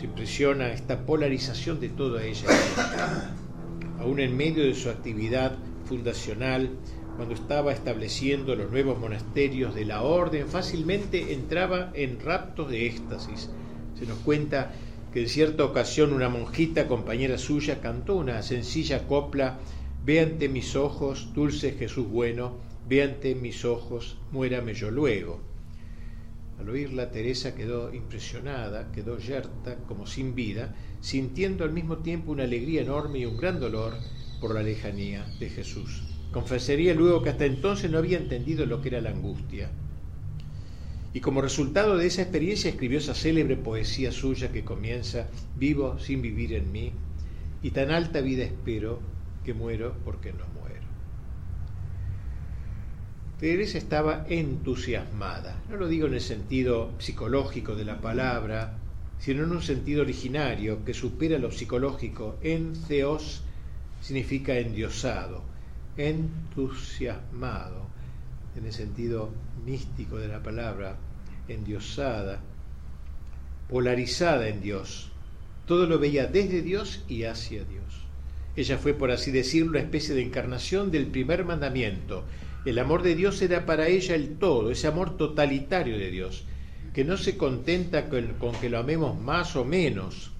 [0.00, 2.46] Se impresiona esta polarización de toda ella,
[4.00, 6.70] aún en medio de su actividad fundacional,
[7.16, 13.50] cuando estaba estableciendo los nuevos monasterios de la orden, fácilmente entraba en raptos de éxtasis.
[13.98, 14.72] Se nos cuenta
[15.12, 19.58] que en cierta ocasión una monjita, compañera suya, cantó una sencilla copla,
[20.02, 22.56] Ve ante mis ojos, dulce Jesús bueno,
[22.88, 25.49] ve ante mis ojos, muérame yo luego.
[26.60, 32.44] Al oírla, Teresa quedó impresionada, quedó yerta, como sin vida, sintiendo al mismo tiempo una
[32.44, 33.94] alegría enorme y un gran dolor
[34.42, 36.02] por la lejanía de Jesús.
[36.32, 39.70] Confesaría luego que hasta entonces no había entendido lo que era la angustia.
[41.14, 46.20] Y como resultado de esa experiencia escribió esa célebre poesía suya que comienza, vivo sin
[46.20, 46.92] vivir en mí,
[47.62, 49.00] y tan alta vida espero
[49.46, 50.59] que muero porque no muero.
[53.40, 58.76] Teresa estaba entusiasmada, no lo digo en el sentido psicológico de la palabra,
[59.18, 62.36] sino en un sentido originario que supera lo psicológico.
[62.42, 62.74] En
[64.02, 65.42] significa endiosado,
[65.96, 67.86] entusiasmado,
[68.56, 69.30] en el sentido
[69.64, 70.98] místico de la palabra,
[71.48, 72.40] endiosada,
[73.70, 75.12] polarizada en Dios.
[75.64, 78.04] Todo lo veía desde Dios y hacia Dios.
[78.54, 82.24] Ella fue, por así decirlo, una especie de encarnación del primer mandamiento.
[82.64, 86.44] El amor de Dios era para ella el todo, ese amor totalitario de Dios,
[86.92, 90.32] que no se contenta con, que lo amemos más o menos,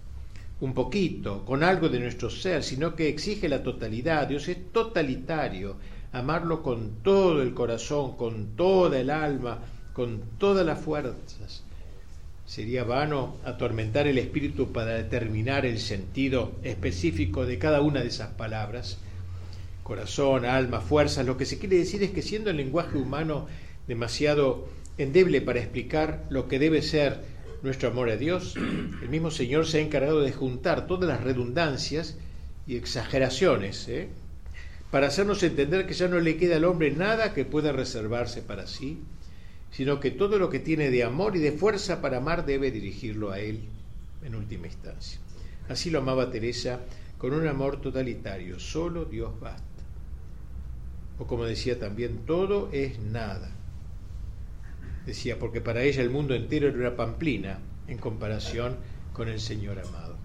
[0.61, 4.29] un poquito, con algo de nuestro ser, sino que exige la totalidad.
[4.29, 5.77] Dios es totalitario,
[6.13, 9.61] amarlo con todo el corazón, con toda el alma,
[9.95, 11.63] con todas las fuerzas.
[12.45, 18.35] Sería vano atormentar el espíritu para determinar el sentido específico de cada una de esas
[18.35, 18.99] palabras.
[19.90, 23.48] Corazón, alma, fuerzas, lo que se quiere decir es que siendo el lenguaje humano
[23.88, 27.18] demasiado endeble para explicar lo que debe ser
[27.64, 32.16] nuestro amor a Dios, el mismo Señor se ha encargado de juntar todas las redundancias
[32.68, 34.07] y exageraciones, ¿eh?
[34.92, 38.68] para hacernos entender que ya no le queda al hombre nada que pueda reservarse para
[38.68, 39.00] sí,
[39.72, 43.33] sino que todo lo que tiene de amor y de fuerza para amar debe dirigirlo
[43.33, 43.62] a Él
[44.22, 45.18] en última instancia.
[45.68, 46.79] Así lo amaba Teresa
[47.18, 49.70] con un amor totalitario, solo Dios basta.
[51.21, 53.51] O como decía también, todo es nada.
[55.05, 58.77] Decía, porque para ella el mundo entero era una pamplina en comparación
[59.13, 60.17] con el Señor amado.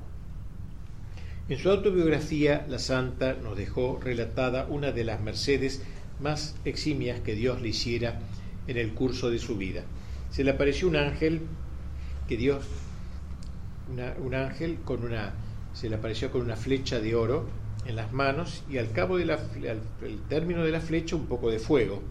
[1.49, 5.83] En su autobiografía, la santa nos dejó relatada una de las mercedes
[6.21, 8.19] más eximias que Dios le hiciera
[8.67, 9.83] en el curso de su vida.
[10.31, 11.41] Se le apareció un ángel
[12.27, 12.65] que Dios,
[14.23, 15.33] un ángel con una,
[15.73, 19.37] se le apareció con una flecha de oro en las manos y al cabo del
[20.29, 22.01] término de la flecha un poco de fuego.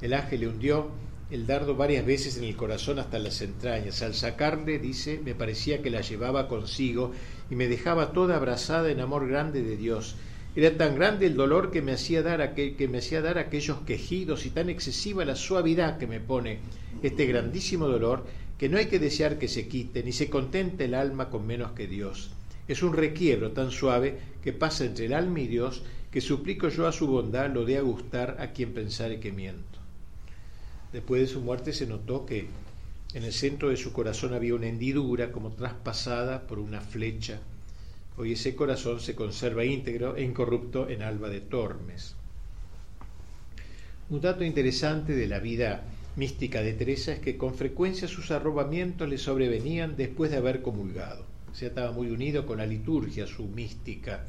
[0.00, 0.90] El ángel le hundió
[1.30, 4.02] el dardo varias veces en el corazón hasta las entrañas.
[4.02, 7.12] Al sacarle, dice, me parecía que la llevaba consigo
[7.50, 10.16] y me dejaba toda abrazada en amor grande de Dios
[10.56, 13.78] era tan grande el dolor que me hacía dar, aquel, que me hacía dar aquellos
[13.82, 16.58] quejidos y tan excesiva la suavidad que me pone
[17.00, 18.24] este grandísimo dolor
[18.58, 21.72] que no hay que desear que se quite, ni se contente el alma con menos
[21.72, 22.30] que Dios.
[22.68, 26.86] Es un requiebro tan suave que pasa entre el alma y Dios que suplico yo
[26.86, 29.78] a su bondad lo dé a gustar a quien pensare que miento.
[30.92, 32.46] Después de su muerte se notó que
[33.14, 37.40] en el centro de su corazón había una hendidura como traspasada por una flecha
[38.20, 42.16] Hoy ese corazón se conserva íntegro e incorrupto en Alba de Tormes.
[44.10, 45.84] Un dato interesante de la vida
[46.16, 51.24] mística de Teresa es que con frecuencia sus arrobamientos le sobrevenían después de haber comulgado.
[51.58, 54.24] Se estaba muy unido con la liturgia, su mística.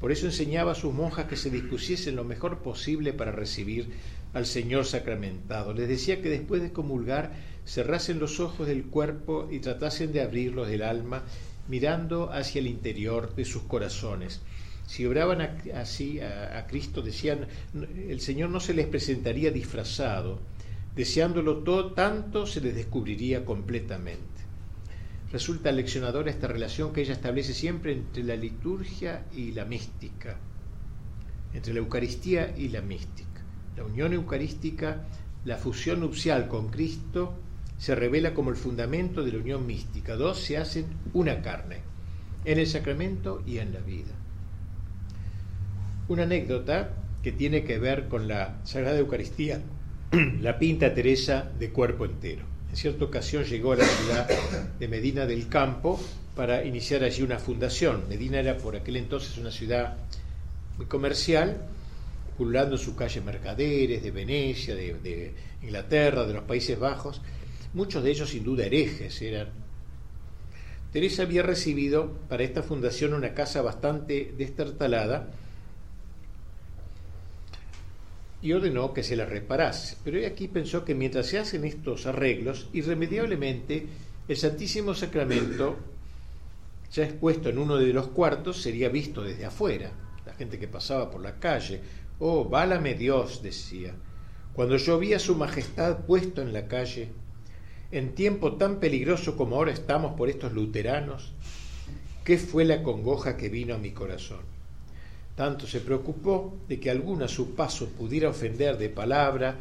[0.00, 3.90] Por eso enseñaba a sus monjas que se dispusiesen lo mejor posible para recibir
[4.34, 5.72] al Señor sacramentado.
[5.72, 7.30] Les decía que después de comulgar
[7.64, 11.22] cerrasen los ojos del cuerpo y tratasen de abrirlos del alma
[11.68, 14.40] mirando hacia el interior de sus corazones.
[14.88, 17.46] Si obraban así a, Cristo, decían,
[18.08, 20.40] el Señor no se les presentaría disfrazado,
[20.96, 24.37] deseándolo todo, tanto se les descubriría completamente.
[25.30, 30.38] Resulta leccionadora esta relación que ella establece siempre entre la liturgia y la mística,
[31.52, 33.42] entre la Eucaristía y la mística.
[33.76, 35.04] La unión eucarística,
[35.44, 37.34] la fusión nupcial con Cristo
[37.76, 40.16] se revela como el fundamento de la unión mística.
[40.16, 41.80] Dos se hacen una carne,
[42.46, 44.14] en el sacramento y en la vida.
[46.08, 49.60] Una anécdota que tiene que ver con la Sagrada Eucaristía
[50.40, 52.57] la pinta Teresa de cuerpo entero.
[52.70, 54.28] En cierta ocasión llegó a la ciudad
[54.78, 56.00] de Medina del Campo
[56.36, 58.04] para iniciar allí una fundación.
[58.08, 59.96] Medina era por aquel entonces una ciudad
[60.76, 61.56] muy comercial,
[62.36, 67.20] pululando su calle mercaderes de Venecia, de, de Inglaterra, de los Países Bajos,
[67.74, 69.48] muchos de ellos sin duda herejes eran.
[70.92, 75.28] Teresa había recibido para esta fundación una casa bastante destartalada
[78.40, 79.96] y ordenó que se la reparase.
[80.04, 83.86] Pero aquí pensó que mientras se hacen estos arreglos, irremediablemente
[84.28, 85.76] el Santísimo Sacramento,
[86.92, 89.90] ya expuesto en uno de los cuartos, sería visto desde afuera.
[90.24, 91.80] La gente que pasaba por la calle,
[92.18, 93.94] oh, válame Dios, decía.
[94.52, 97.08] Cuando yo vi a Su Majestad puesto en la calle,
[97.90, 101.32] en tiempo tan peligroso como ahora estamos por estos luteranos,
[102.24, 104.57] ¿qué fue la congoja que vino a mi corazón?
[105.38, 109.54] Tanto se preocupó de que alguno a su paso pudiera ofender de palabra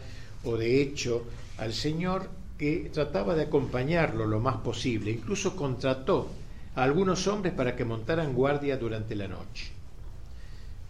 [0.44, 1.26] o de hecho
[1.60, 5.12] al Señor que trataba de acompañarlo lo más posible.
[5.12, 6.32] Incluso contrató
[6.74, 9.68] a algunos hombres para que montaran guardia durante la noche.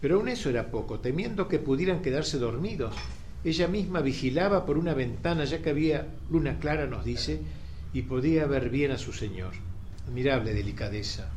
[0.00, 2.94] Pero aún eso era poco, temiendo que pudieran quedarse dormidos.
[3.44, 7.42] Ella misma vigilaba por una ventana, ya que había luna clara, nos dice,
[7.92, 9.52] y podía ver bien a su Señor.
[10.06, 11.28] Admirable delicadeza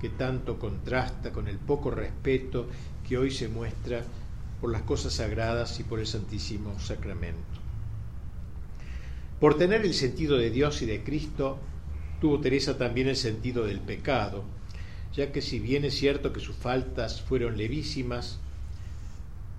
[0.00, 2.66] que tanto contrasta con el poco respeto
[3.06, 4.02] que hoy se muestra
[4.60, 7.60] por las cosas sagradas y por el Santísimo Sacramento.
[9.40, 11.58] Por tener el sentido de Dios y de Cristo,
[12.20, 14.44] tuvo Teresa también el sentido del pecado,
[15.14, 18.38] ya que si bien es cierto que sus faltas fueron levísimas,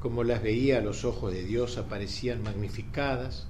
[0.01, 3.47] como las veía a los ojos de Dios, aparecían magnificadas,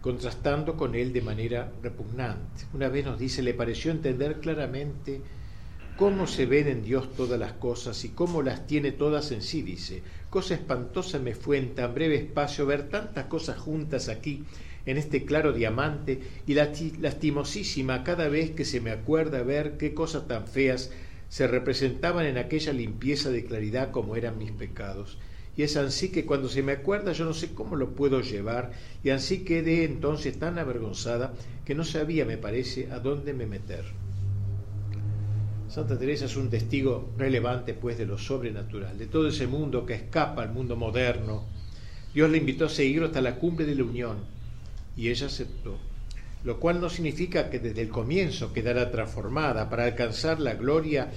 [0.00, 2.64] contrastando con él de manera repugnante.
[2.72, 5.20] Una vez nos dice, le pareció entender claramente
[5.98, 9.62] cómo se ven en Dios todas las cosas y cómo las tiene todas en sí,
[9.62, 10.00] dice.
[10.30, 14.44] Cosa espantosa me fue en tan breve espacio ver tantas cosas juntas aquí,
[14.86, 20.28] en este claro diamante, y lastimosísima cada vez que se me acuerda ver qué cosas
[20.28, 20.92] tan feas
[21.28, 25.18] se representaban en aquella limpieza de claridad como eran mis pecados.
[25.56, 28.70] Y es así que cuando se me acuerda yo no sé cómo lo puedo llevar,
[29.02, 31.34] y así quedé entonces tan avergonzada
[31.64, 34.07] que no sabía, me parece, a dónde me meter.
[35.78, 39.94] Santa Teresa es un testigo relevante pues de lo sobrenatural, de todo ese mundo que
[39.94, 41.44] escapa al mundo moderno.
[42.12, 44.16] Dios le invitó a seguirlo hasta la cumbre de la unión
[44.96, 45.78] y ella aceptó,
[46.42, 51.12] lo cual no significa que desde el comienzo quedara transformada para alcanzar la gloria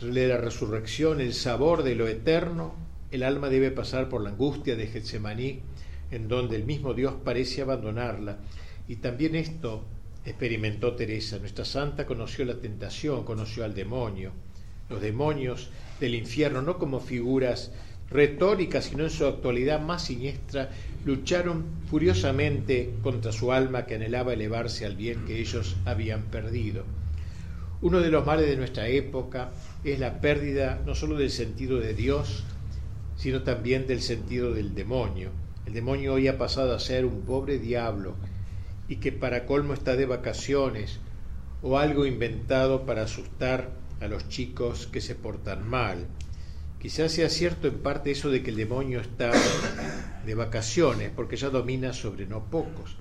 [0.00, 2.74] de la resurrección, el sabor de lo eterno,
[3.10, 5.60] el alma debe pasar por la angustia de Getsemaní,
[6.10, 8.38] en donde el mismo Dios parece abandonarla,
[8.88, 9.84] y también esto
[10.24, 11.38] experimentó Teresa.
[11.38, 14.32] Nuestra santa conoció la tentación, conoció al demonio,
[14.88, 17.72] los demonios del infierno, no como figuras
[18.10, 20.70] retóricas, sino en su actualidad más siniestra,
[21.04, 26.84] lucharon furiosamente contra su alma que anhelaba elevarse al bien que ellos habían perdido.
[27.80, 29.50] Uno de los males de nuestra época
[29.82, 32.44] es la pérdida no sólo del sentido de Dios,
[33.16, 35.30] sino también del sentido del demonio.
[35.66, 38.14] El demonio hoy ha pasado a ser un pobre diablo
[38.92, 41.00] y que para colmo está de vacaciones
[41.62, 43.70] o algo inventado para asustar
[44.02, 46.08] a los chicos que se portan mal.
[46.78, 49.32] Quizás sea cierto en parte eso de que el demonio está
[50.26, 52.96] de vacaciones, porque ya domina sobre no pocos.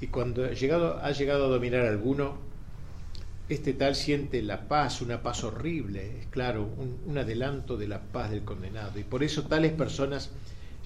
[0.00, 2.38] Y cuando ha llegado, ha llegado a dominar alguno,
[3.50, 6.66] este tal siente la paz, una paz horrible, es claro,
[7.06, 8.98] un, adelanto de la paz del condenado.
[8.98, 10.30] Y por eso tales personas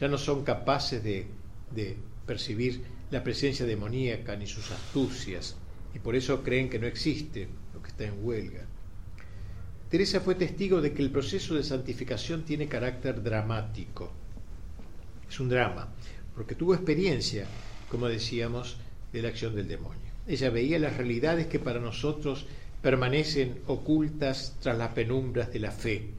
[0.01, 1.29] ya no son capaces de,
[1.71, 5.57] de percibir la presencia demoníaca ni sus astucias,
[5.95, 8.67] y por eso creen que no existe lo que está en huelga.
[9.89, 14.13] Teresa fue testigo de que el proceso de santificación tiene carácter dramático.
[15.29, 15.89] Es un drama,
[16.35, 17.47] porque tuvo experiencia,
[17.91, 18.77] como decíamos,
[19.13, 20.09] de la acción del demonio.
[20.27, 22.45] Ella veía las realidades que para nosotros
[22.83, 26.11] permanecen ocultas tras las penumbras de la fe.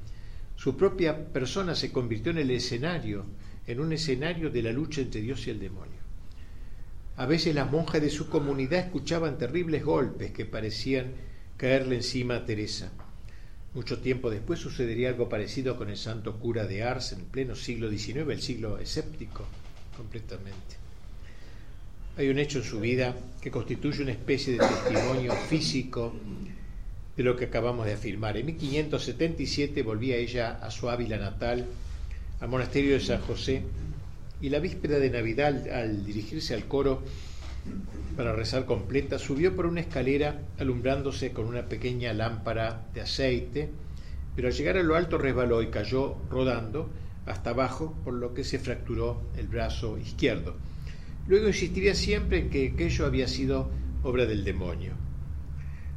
[0.56, 3.25] Su propia persona se convirtió en el escenario,
[3.67, 5.98] en un escenario de la lucha entre Dios y el demonio.
[7.19, 11.12] A veces las monjas de su comunidad escuchaban terribles golpes que parecían
[11.58, 12.93] caerle encima a Teresa.
[13.73, 17.89] Mucho tiempo después sucedería algo parecido con el santo cura de Ars en pleno siglo
[17.89, 19.43] XIX, el siglo escéptico,
[19.98, 20.77] completamente.
[22.15, 26.13] Hay un hecho en su vida que constituye una especie de testimonio físico
[27.17, 28.37] de lo que acabamos de afirmar.
[28.37, 31.67] En 1577 volvía ella a su Ávila natal,
[32.39, 33.62] al monasterio de San José,
[34.42, 37.02] y la víspera de Navidad, al dirigirse al coro
[38.15, 43.69] para rezar completa, subió por una escalera alumbrándose con una pequeña lámpara de aceite,
[44.35, 46.90] pero al llegar a lo alto resbaló y cayó rodando
[47.25, 50.56] hasta abajo, por lo que se fracturó el brazo izquierdo.
[51.27, 53.69] Luego insistiría siempre en que aquello había sido
[54.04, 54.94] obra del demonio.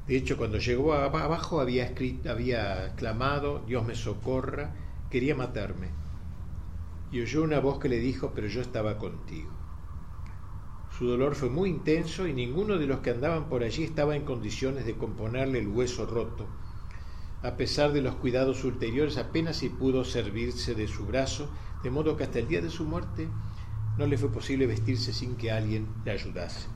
[0.06, 4.74] De hecho, cuando llegó abajo había, escrito, había clamado, Dios me socorra,
[5.10, 6.01] quería matarme.
[7.12, 9.50] Y oyó una voz que le dijo, pero yo estaba contigo.
[10.98, 14.24] Su dolor fue muy intenso y ninguno de los que andaban por allí estaba en
[14.24, 16.46] condiciones de componerle el hueso roto.
[17.42, 21.50] A pesar de los cuidados ulteriores, apenas si pudo servirse de su brazo,
[21.82, 23.28] de modo que hasta el día de su muerte
[23.98, 26.68] no le fue posible vestirse sin que alguien le ayudase.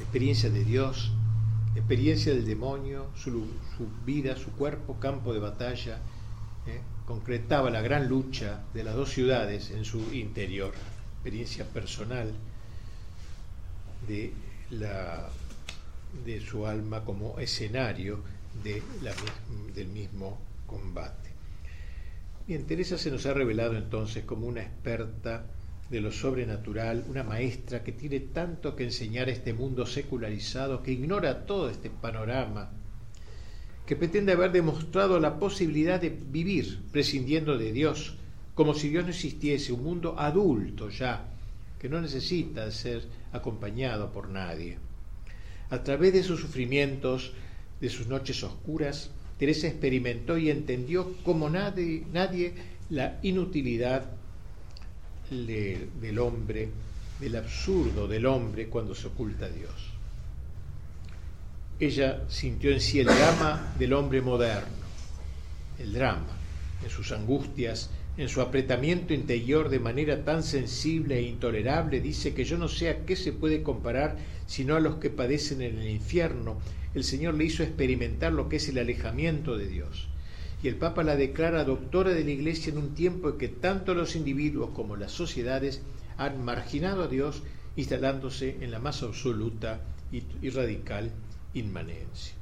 [0.00, 1.12] Experiencia de Dios,
[1.74, 3.46] experiencia del demonio, su,
[4.04, 6.00] vida, su cuerpo, campo de batalla,
[6.66, 6.82] ¿eh?
[7.10, 10.72] Concretaba la gran lucha de las dos ciudades en su interior,
[11.14, 12.32] experiencia personal
[14.06, 14.32] de,
[14.70, 15.28] la,
[16.24, 18.22] de su alma como escenario
[18.62, 19.12] de la,
[19.74, 20.38] del mismo
[20.68, 21.30] combate.
[22.46, 25.46] Bien, Teresa se nos ha revelado entonces como una experta
[25.90, 30.92] de lo sobrenatural, una maestra que tiene tanto que enseñar a este mundo secularizado, que
[30.92, 32.70] ignora todo este panorama,
[33.90, 38.14] que pretende haber demostrado la posibilidad de vivir prescindiendo de Dios,
[38.54, 41.26] como si Dios no existiese, un mundo adulto ya,
[41.76, 44.78] que no necesita ser acompañado por nadie.
[45.70, 47.32] A través de sus sufrimientos,
[47.80, 49.10] de sus noches oscuras,
[49.40, 52.54] Teresa experimentó y entendió como nadie, nadie
[52.90, 54.04] la inutilidad
[55.32, 56.68] del hombre,
[57.18, 59.89] del absurdo del hombre cuando se oculta a Dios.
[61.80, 64.68] Ella sintió en sí el drama del hombre moderno,
[65.78, 66.36] el drama,
[66.84, 72.44] en sus angustias, en su apretamiento interior de manera tan sensible e intolerable, dice que
[72.44, 75.88] yo no sé a qué se puede comparar sino a los que padecen en el
[75.88, 76.60] infierno.
[76.94, 80.08] El Señor le hizo experimentar lo que es el alejamiento de Dios.
[80.62, 83.94] Y el Papa la declara doctora de la Iglesia en un tiempo en que tanto
[83.94, 85.80] los individuos como las sociedades
[86.18, 87.42] han marginado a Dios,
[87.74, 89.80] instalándose en la más absoluta
[90.12, 91.10] y radical
[91.54, 92.34] inmanencia.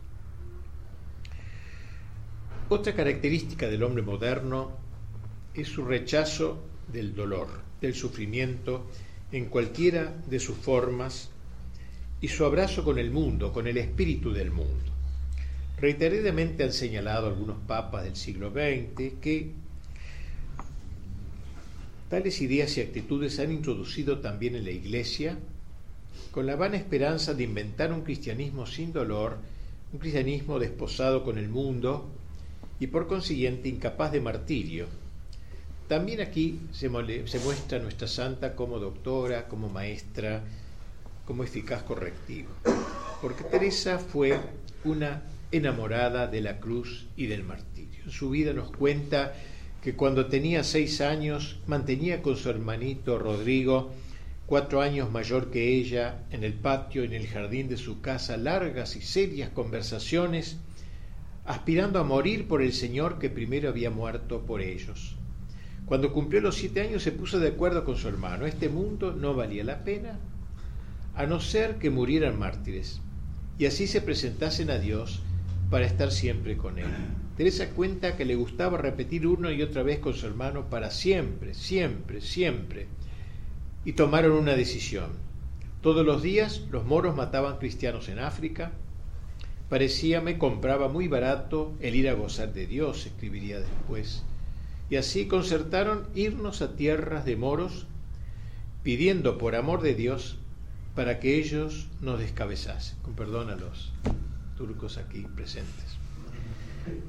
[2.69, 4.73] Otra característica del hombre moderno
[5.55, 7.49] es su rechazo del dolor,
[7.81, 8.87] del sufrimiento,
[9.33, 11.31] en cualquiera de sus formas,
[12.21, 14.93] y su abrazo con el mundo, con el espíritu del mundo.
[15.81, 19.53] Reiteradamente han señalado algunos papas del siglo XX que
[22.09, 25.39] tales ideas y actitudes se han introducido también en la Iglesia
[26.31, 29.39] con la vana esperanza de inventar un cristianismo sin dolor,
[29.93, 32.09] un cristianismo desposado con el mundo
[32.81, 34.87] y por consiguiente incapaz de martirio,
[35.89, 40.43] también aquí se, muestra nuestra santa como doctora, como maestra,
[41.25, 42.51] como eficaz correctivo.
[43.23, 44.39] Porque Teresa fue
[44.85, 48.05] una enamorada de la cruz y del martirio.
[48.05, 49.33] En su vida nos cuenta
[49.83, 53.91] que cuando tenía seis años mantenía con su hermanito Rodrigo,
[54.49, 58.97] cuatro años mayor que ella, en el patio, en el jardín de su casa, largas
[58.97, 60.57] y serias conversaciones,
[61.45, 65.17] aspirando a morir por el Señor que primero había muerto por ellos.
[65.85, 68.47] Cuando cumplió los siete años se puso de acuerdo con su hermano.
[68.47, 70.19] Este mundo no valía la pena
[71.15, 73.03] a no ser que murieran mártires
[73.59, 75.21] y así se presentasen a Dios
[75.69, 76.87] para estar siempre con Él.
[77.37, 81.53] Teresa cuenta que le gustaba repetir una y otra vez con su hermano para siempre,
[81.53, 82.87] siempre, siempre.
[83.85, 85.11] Y tomaron una decisión.
[85.81, 88.73] Todos los días los moros mataban cristianos en África.
[89.69, 94.25] Parecíame compraba muy barato el ir a gozar de Dios, escribiría después
[94.91, 97.87] y así concertaron irnos a tierras de moros,
[98.83, 100.39] pidiendo por amor de Dios
[100.95, 103.93] para que ellos nos descabezasen, con perdón a los
[104.57, 105.99] turcos aquí presentes.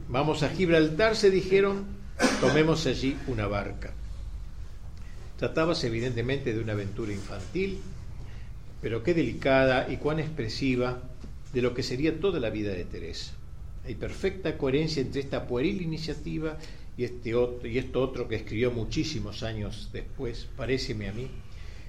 [0.09, 1.85] Vamos a Gibraltar, se dijeron,
[2.41, 3.93] tomemos allí una barca.
[5.39, 7.79] Tratábase evidentemente de una aventura infantil,
[8.81, 11.01] pero qué delicada y cuán expresiva
[11.53, 13.31] de lo que sería toda la vida de Teresa.
[13.85, 16.57] Hay perfecta coherencia entre esta pueril iniciativa
[16.97, 21.29] y, este otro, y esto otro que escribió muchísimos años después, paréceme a mí,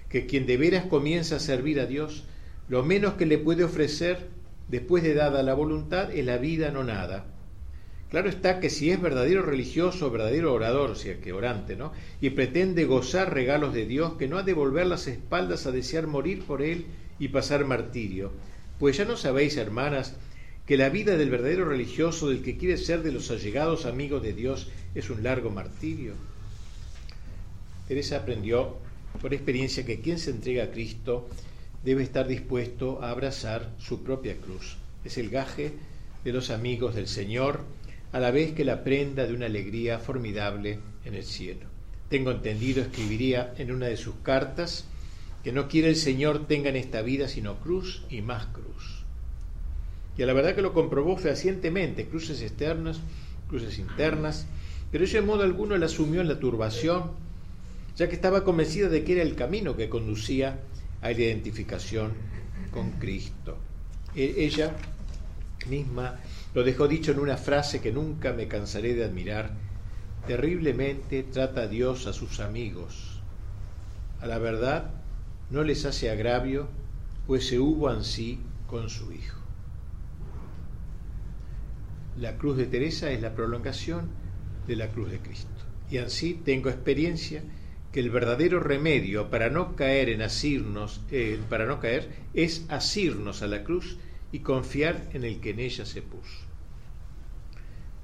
[0.09, 2.23] que quien de veras comienza a servir a Dios,
[2.69, 4.29] lo menos que le puede ofrecer
[4.69, 7.27] después de dada la voluntad es la vida, no nada.
[8.11, 11.93] Claro está que si es verdadero religioso, verdadero orador, o sea que orante, ¿no?
[12.21, 16.09] Y pretende gozar regalos de Dios, que no ha de volver las espaldas a desear
[16.09, 16.87] morir por él
[17.21, 18.33] y pasar martirio.
[18.81, 20.17] Pues ya no sabéis, hermanas,
[20.67, 24.33] que la vida del verdadero religioso, del que quiere ser de los allegados amigos de
[24.33, 26.15] Dios, es un largo martirio.
[27.87, 28.79] Teresa aprendió
[29.21, 31.29] por experiencia que quien se entrega a Cristo
[31.85, 34.79] debe estar dispuesto a abrazar su propia cruz.
[35.05, 35.73] Es el gaje
[36.25, 37.65] de los amigos del Señor,
[38.13, 41.67] a la vez que la prenda de una alegría formidable en el cielo.
[42.09, 44.87] Tengo entendido, escribiría en una de sus cartas,
[45.45, 49.05] que no quiere el Señor tenga en esta vida sino cruz y más cruz.
[50.19, 53.01] Y a la verdad que lo comprobó fehacientemente, cruces externas,
[53.49, 54.47] cruces internas,
[54.91, 57.13] pero ella de modo alguno la asumió en la turbación,
[57.97, 60.59] ya que estaba convencida de que era el camino que conducía
[61.01, 62.13] a la identificación
[62.71, 63.57] con Cristo.
[64.15, 64.75] E-, ella
[65.69, 66.19] misma
[66.55, 69.53] lo dejó dicho en una frase que nunca me cansaré de admirar.
[70.27, 73.21] Terriblemente trata Dios a sus amigos.
[74.21, 74.91] A la verdad
[75.51, 76.69] no les hace agravio,
[77.27, 79.39] pues se hubo ansí con su Hijo.
[82.19, 84.11] La cruz de Teresa es la prolongación
[84.67, 85.49] de la cruz de Cristo.
[85.91, 87.43] Y así tengo experiencia
[87.93, 93.43] que el verdadero remedio para no caer en asirnos, eh, para no caer, es asirnos
[93.43, 93.99] a la cruz
[94.33, 96.39] y confiar en el que en ella se puso.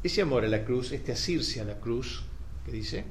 [0.03, 2.23] Ese amor a la cruz, este asirse a la cruz,
[2.65, 3.05] que dice,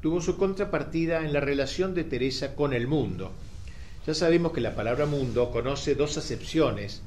[0.00, 3.32] tuvo su contrapartida en la relación de Teresa con el mundo.
[4.06, 7.02] Ya sabemos que la palabra mundo conoce dos acepciones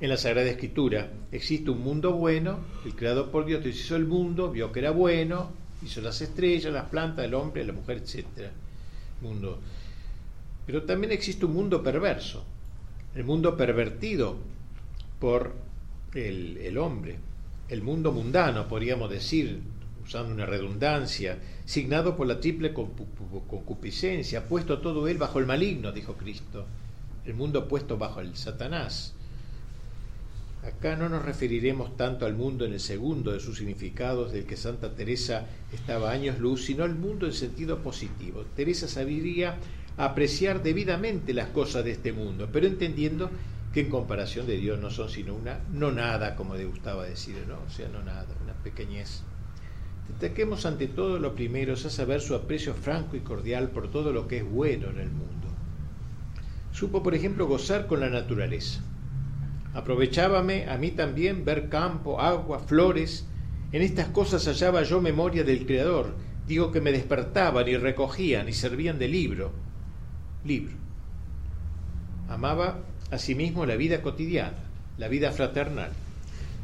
[0.00, 1.10] en la Sagrada Escritura.
[1.32, 5.50] Existe un mundo bueno, el creado por Dios hizo el mundo, vio que era bueno,
[5.84, 8.26] hizo las estrellas, las plantas, el hombre, la mujer, etc.
[9.22, 9.58] Mundo.
[10.66, 12.44] Pero también existe un mundo perverso,
[13.14, 14.36] el mundo pervertido
[15.18, 15.54] por
[16.14, 17.18] el, el hombre,
[17.68, 19.60] el mundo mundano, podríamos decir,
[20.04, 26.14] usando una redundancia, signado por la triple concupiscencia, puesto todo él bajo el maligno, dijo
[26.14, 26.66] Cristo,
[27.24, 29.14] el mundo puesto bajo el Satanás.
[30.62, 34.56] Acá no nos referiremos tanto al mundo en el segundo de sus significados del que
[34.56, 38.44] Santa Teresa estaba años luz, sino al mundo en sentido positivo.
[38.56, 39.58] Teresa sabría
[39.96, 43.30] apreciar debidamente las cosas de este mundo, pero entendiendo
[43.80, 47.58] en comparación de Dios no son sino una no nada, como le gustaba decir, ¿no?
[47.66, 49.22] O sea, no nada, una pequeñez.
[50.08, 54.12] Destaquemos ante todo lo primero, es a saber su aprecio franco y cordial por todo
[54.12, 55.48] lo que es bueno en el mundo.
[56.72, 58.82] Supo, por ejemplo, gozar con la naturaleza
[59.76, 63.26] Aprovechábame a mí también ver campo, agua, flores.
[63.72, 66.14] En estas cosas hallaba yo memoria del Creador.
[66.48, 69.52] Digo que me despertaban y recogían y servían de libro.
[70.46, 70.74] Libro.
[72.30, 72.78] Amaba
[73.10, 74.58] asimismo la vida cotidiana,
[74.98, 75.90] la vida fraternal.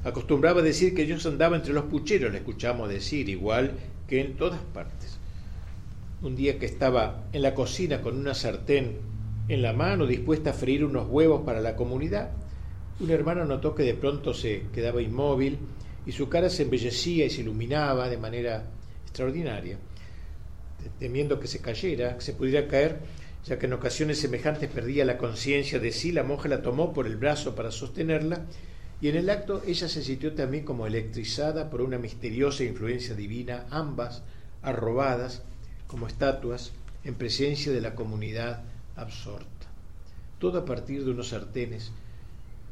[0.04, 3.72] Acostumbraba decir que yo andaba entre los pucheros, le escuchamos decir, igual
[4.08, 5.18] que en todas partes.
[6.22, 8.98] Un día que estaba en la cocina con una sartén
[9.48, 12.30] en la mano, dispuesta a freír unos huevos para la comunidad,
[13.00, 15.58] un hermano notó que de pronto se quedaba inmóvil
[16.06, 18.64] y su cara se embellecía y se iluminaba de manera
[19.02, 19.78] extraordinaria.
[20.98, 23.00] Temiendo que se cayera, que se pudiera caer,
[23.44, 27.06] ya que en ocasiones semejantes perdía la conciencia de sí, la monja la tomó por
[27.06, 28.46] el brazo para sostenerla
[29.00, 33.66] y en el acto ella se sintió también como electrizada por una misteriosa influencia divina,
[33.70, 34.22] ambas
[34.62, 35.42] arrobadas
[35.88, 36.72] como estatuas
[37.04, 38.62] en presencia de la comunidad
[38.94, 39.66] absorta.
[40.38, 41.90] Todo a partir de unos sartenes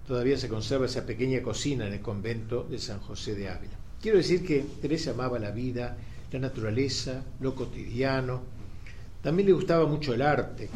[0.07, 3.75] todavía se conserva esa pequeña cocina en el convento de San José de Ávila.
[4.01, 5.97] Quiero decir que Teresa amaba la vida,
[6.33, 8.43] la naturaleza, lo cotidiano.
[9.23, 10.69] También le gustaba mucho el arte,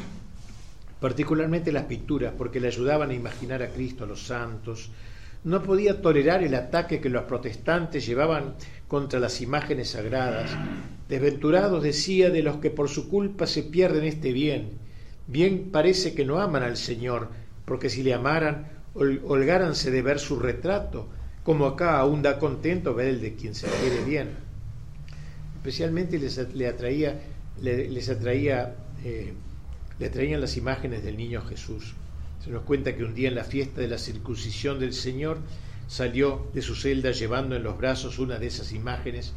[1.01, 4.91] particularmente las pinturas, porque le ayudaban a imaginar a Cristo, a los santos.
[5.45, 8.55] No podía tolerar el ataque que los protestantes llevaban
[8.89, 10.51] contra las imágenes sagradas.
[11.09, 14.73] Desventurados decía de los que por su culpa se pierden este bien.
[15.27, 17.29] Bien parece que no aman al Señor,
[17.65, 21.09] porque si le amaran holgáranse de ver su retrato,
[21.43, 24.31] como acá aún da contento ver el de quien se quiere bien.
[25.57, 27.21] Especialmente les, le atraía,
[27.61, 28.75] les atraía,
[29.05, 29.33] eh,
[29.99, 31.95] le atraían las imágenes del niño Jesús.
[32.43, 35.39] Se nos cuenta que un día en la fiesta de la circuncisión del Señor
[35.87, 39.33] salió de su celda llevando en los brazos una de esas imágenes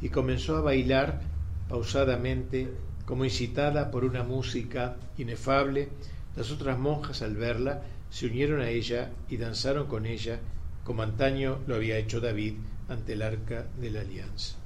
[0.00, 1.22] y comenzó a bailar
[1.68, 2.68] pausadamente,
[3.06, 5.88] como incitada por una música inefable.
[6.36, 10.38] Las otras monjas al verla se unieron a ella y danzaron con ella
[10.84, 12.54] como antaño lo había hecho David
[12.88, 14.61] ante el arca de la alianza.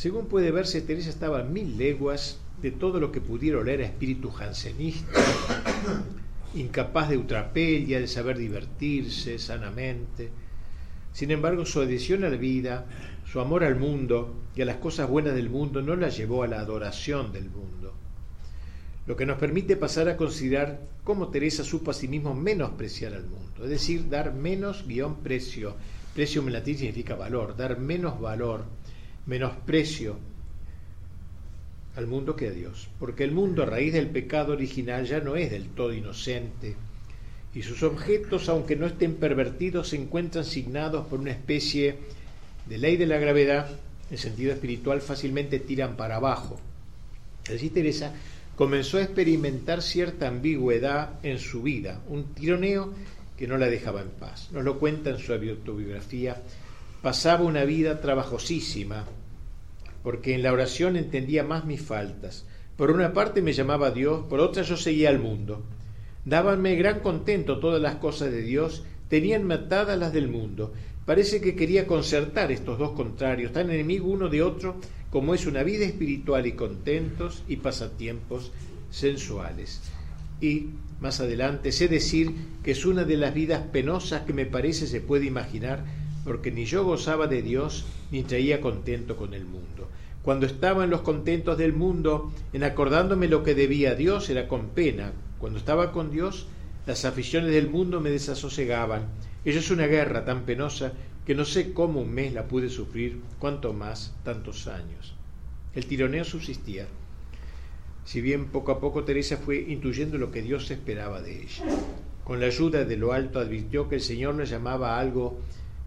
[0.00, 3.84] Según puede verse, Teresa estaba a mil leguas de todo lo que pudiera oler a
[3.84, 5.20] espíritu jansenista,
[6.54, 10.30] incapaz de utrapelia, de saber divertirse sanamente.
[11.12, 12.86] Sin embargo, su adhesión a la vida,
[13.30, 16.46] su amor al mundo y a las cosas buenas del mundo no la llevó a
[16.46, 17.92] la adoración del mundo
[19.06, 23.24] lo que nos permite pasar a considerar cómo Teresa supo a sí mismo menospreciar al
[23.24, 25.74] mundo, es decir, dar menos guion precio.
[26.14, 28.66] Precio en latín significa valor, dar menos valor,
[29.26, 30.18] menosprecio
[31.96, 35.36] al mundo que a Dios, porque el mundo a raíz del pecado original ya no
[35.36, 36.76] es del todo inocente,
[37.54, 41.98] y sus objetos, aunque no estén pervertidos, se encuentran signados por una especie
[42.66, 43.68] de ley de la gravedad,
[44.10, 46.60] en sentido espiritual fácilmente tiran para abajo.
[47.52, 48.14] Así Teresa
[48.54, 52.92] comenzó a experimentar cierta ambigüedad en su vida, un tironeo
[53.36, 54.50] que no la dejaba en paz.
[54.52, 56.40] Nos lo cuenta en su autobiografía.
[57.02, 59.06] Pasaba una vida trabajosísima,
[60.02, 62.46] porque en la oración entendía más mis faltas.
[62.76, 65.62] Por una parte me llamaba Dios, por otra yo seguía al mundo.
[66.24, 70.72] Dábanme gran contento todas las cosas de Dios, tenían matadas las del mundo.
[71.06, 74.76] Parece que quería concertar estos dos contrarios, tan enemigos uno de otro,
[75.10, 78.52] como es una vida espiritual y contentos y pasatiempos
[78.90, 79.80] sensuales.
[80.40, 80.66] Y
[81.00, 82.32] más adelante sé decir
[82.62, 85.84] que es una de las vidas penosas que me parece se puede imaginar,
[86.24, 89.88] porque ni yo gozaba de Dios ni traía contento con el mundo.
[90.22, 94.48] Cuando estaba en los contentos del mundo, en acordándome lo que debía a Dios, era
[94.48, 95.12] con pena.
[95.38, 96.46] Cuando estaba con Dios,
[96.86, 99.08] las aficiones del mundo me desasosegaban.
[99.44, 100.92] Ello es una guerra tan penosa
[101.24, 105.14] que no sé cómo un mes la pude sufrir, cuanto más tantos años.
[105.74, 106.86] El tironeo subsistía.
[108.04, 111.64] Si bien poco a poco Teresa fue intuyendo lo que Dios esperaba de ella.
[112.24, 115.38] Con la ayuda de lo alto advirtió que el Señor le llamaba a algo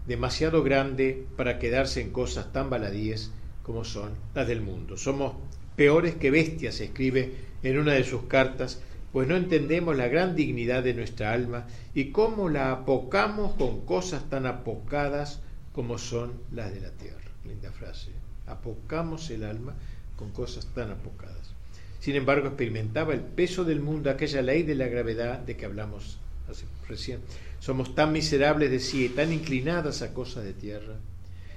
[0.06, 3.30] demasiado grande para quedarse en cosas tan baladíes
[3.62, 4.96] como son las del mundo.
[4.96, 5.34] Somos
[5.76, 8.80] peores que bestias, escribe en una de sus cartas,
[9.12, 14.28] pues no entendemos la gran dignidad de nuestra alma y cómo la apocamos con cosas
[14.28, 15.40] tan apocadas
[15.72, 17.18] como son las de la tierra.
[17.44, 18.10] Linda frase.
[18.46, 19.74] Apocamos el alma
[20.16, 21.54] con cosas tan apocadas.
[22.00, 26.18] Sin embargo, experimentaba el peso del mundo, aquella ley de la gravedad de que hablamos
[26.50, 27.20] hace, recién.
[27.64, 30.96] Somos tan miserables de sí, tan inclinadas a cosas de tierra.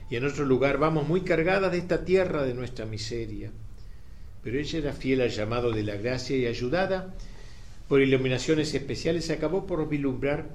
[0.10, 3.52] Y en otro lugar vamos muy cargadas de esta tierra de nuestra miseria.
[4.42, 7.14] Pero ella era fiel al llamado de la gracia y ayudada
[7.90, 10.46] por iluminaciones especiales acabó por vislumbrar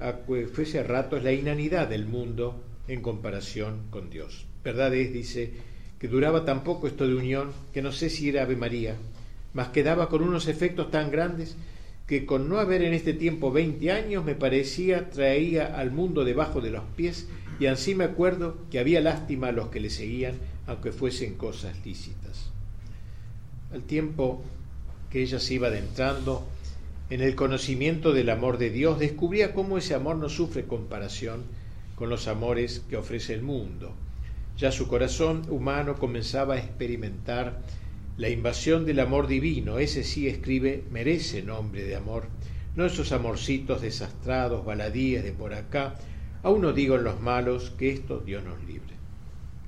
[0.00, 4.46] a que fuese a ratos la inanidad del mundo en comparación con Dios.
[4.64, 5.52] Verdad es, dice,
[5.98, 8.96] que duraba tan poco esto de unión que no sé si era Ave María,
[9.52, 11.54] mas quedaba con unos efectos tan grandes
[12.06, 16.60] que con no haber en este tiempo veinte años me parecía traía al mundo debajo
[16.60, 17.28] de los pies
[17.60, 20.34] y así me acuerdo que había lástima a los que le seguían
[20.66, 22.50] aunque fuesen cosas lícitas.
[23.72, 24.42] Al tiempo
[25.10, 26.46] que ella se iba adentrando
[27.10, 31.42] en el conocimiento del amor de Dios, descubría cómo ese amor no sufre comparación
[31.94, 33.92] con los amores que ofrece el mundo.
[34.56, 37.60] Ya su corazón humano comenzaba a experimentar
[38.16, 42.26] la invasión del amor divino, ese sí escribe, merece nombre de amor,
[42.76, 45.94] no esos amorcitos desastrados, baladíes de por acá,
[46.42, 48.94] aún no digo en los malos que esto Dios nos libre.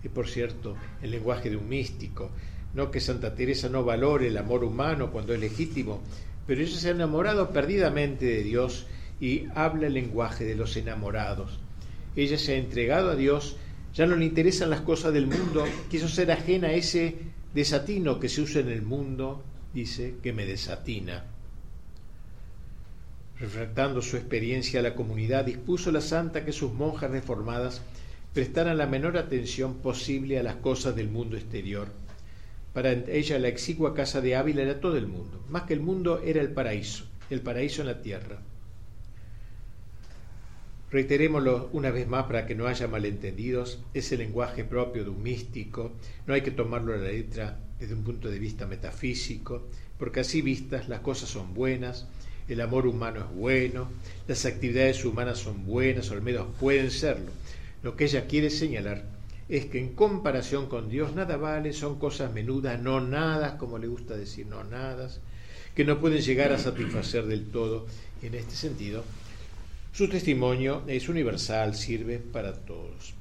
[0.02, 2.30] Y por cierto, el lenguaje de un místico,
[2.74, 6.02] no que Santa Teresa no valore el amor humano cuando es legítimo,
[6.46, 8.86] pero ella se ha enamorado perdidamente de Dios
[9.20, 11.60] y habla el lenguaje de los enamorados.
[12.16, 13.56] Ella se ha entregado a Dios,
[13.94, 17.16] ya no le interesan las cosas del mundo, quiso ser ajena a ese
[17.54, 19.42] desatino que se usa en el mundo,
[19.72, 21.24] dice, que me desatina.
[23.38, 27.80] Refractando su experiencia a la comunidad, dispuso la santa que sus monjas reformadas
[28.32, 31.88] prestaran la menor atención posible a las cosas del mundo exterior.
[32.72, 36.20] Para ella la exigua casa de Ávila era todo el mundo, más que el mundo
[36.24, 38.40] era el paraíso, el paraíso en la tierra.
[40.94, 45.24] Reiterémoslo una vez más para que no haya malentendidos, es el lenguaje propio de un
[45.24, 45.90] místico,
[46.24, 49.66] no hay que tomarlo a la letra desde un punto de vista metafísico,
[49.98, 52.06] porque así vistas las cosas son buenas,
[52.46, 53.88] el amor humano es bueno,
[54.28, 57.32] las actividades humanas son buenas, o al menos pueden serlo.
[57.82, 59.02] Lo que ella quiere señalar
[59.48, 63.88] es que en comparación con Dios nada vale, son cosas menudas, no nada, como le
[63.88, 65.10] gusta decir, no nada,
[65.74, 67.88] que no pueden llegar a satisfacer del todo.
[68.22, 69.02] Y en este sentido,
[69.94, 73.14] su testimonio es universal, sirve para todos.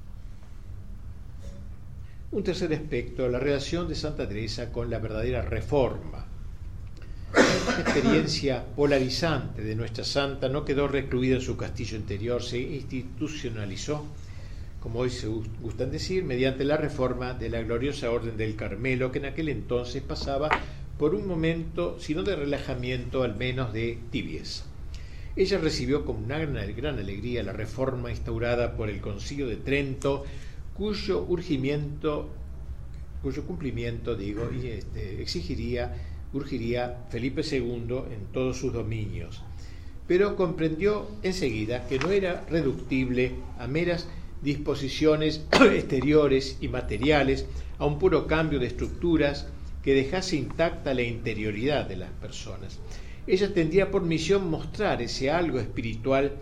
[2.31, 6.25] Un tercer aspecto, la relación de Santa Teresa con la verdadera reforma.
[7.31, 14.03] La experiencia polarizante de nuestra santa no quedó recluida en su castillo interior, se institucionalizó,
[14.79, 19.19] como hoy se gustan decir, mediante la reforma de la gloriosa Orden del Carmelo, que
[19.19, 20.49] en aquel entonces pasaba
[20.97, 24.72] por un momento, si no de relajamiento, al menos de tibieza.
[25.35, 30.25] Ella recibió con una gran, alegría la reforma instaurada por el Concilio de Trento,
[30.75, 32.29] cuyo urgimiento,
[33.23, 35.91] cuyo cumplimiento, digo, y este, exigiría,
[36.33, 39.41] urgiría Felipe II en todos sus dominios.
[40.07, 44.07] Pero comprendió enseguida que no era reductible a meras
[44.43, 47.47] disposiciones exteriores y materiales,
[47.79, 49.47] a un puro cambio de estructuras
[49.81, 52.77] que dejase intacta la interioridad de las personas
[53.25, 56.33] ella tendría por misión mostrar ese algo espiritual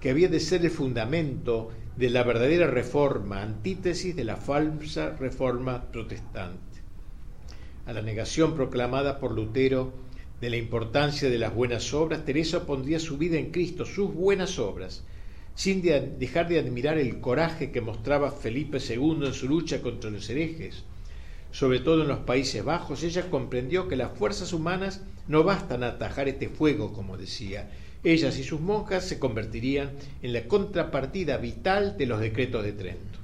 [0.00, 5.90] que había de ser el fundamento de la verdadera reforma, antítesis de la falsa reforma
[5.90, 6.78] protestante.
[7.86, 9.92] A la negación proclamada por Lutero
[10.40, 14.60] de la importancia de las buenas obras, Teresa pondría su vida en Cristo, sus buenas
[14.60, 15.04] obras,
[15.56, 20.30] sin dejar de admirar el coraje que mostraba Felipe II en su lucha contra los
[20.30, 20.84] herejes.
[21.50, 25.88] Sobre todo en los Países Bajos, ella comprendió que las fuerzas humanas no bastan a
[25.88, 27.70] atajar este fuego, como decía.
[28.02, 29.90] Ellas y sus monjas se convertirían
[30.22, 33.18] en la contrapartida vital de los decretos de Trento.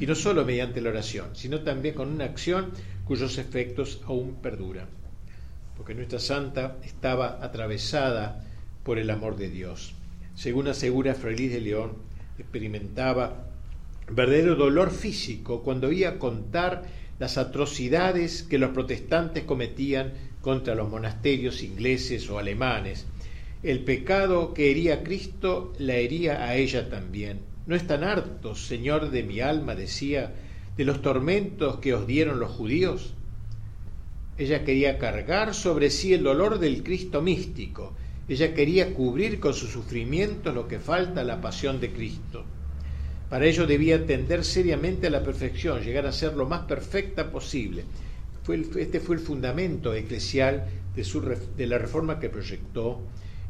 [0.00, 2.70] Y no solo mediante la oración, sino también con una acción
[3.04, 4.86] cuyos efectos aún perduran.
[5.76, 8.44] Porque nuestra santa estaba atravesada
[8.84, 9.94] por el amor de Dios.
[10.34, 11.92] Según asegura Feliz de León,
[12.38, 13.48] experimentaba
[14.10, 16.84] verdadero dolor físico cuando oía contar
[17.18, 20.12] las atrocidades que los protestantes cometían
[20.42, 23.06] contra los monasterios ingleses o alemanes.
[23.62, 27.40] El pecado que hería a Cristo la hería a ella también.
[27.66, 30.34] ¿No están hartos, Señor de mi alma, decía,
[30.76, 33.14] de los tormentos que os dieron los judíos?
[34.36, 37.94] Ella quería cargar sobre sí el dolor del Cristo místico.
[38.28, 42.44] Ella quería cubrir con su sufrimiento lo que falta a la pasión de Cristo.
[43.30, 47.84] Para ello debía atender seriamente a la perfección, llegar a ser lo más perfecta posible.
[48.76, 50.66] Este fue el fundamento eclesial
[50.96, 53.00] de, de la reforma que proyectó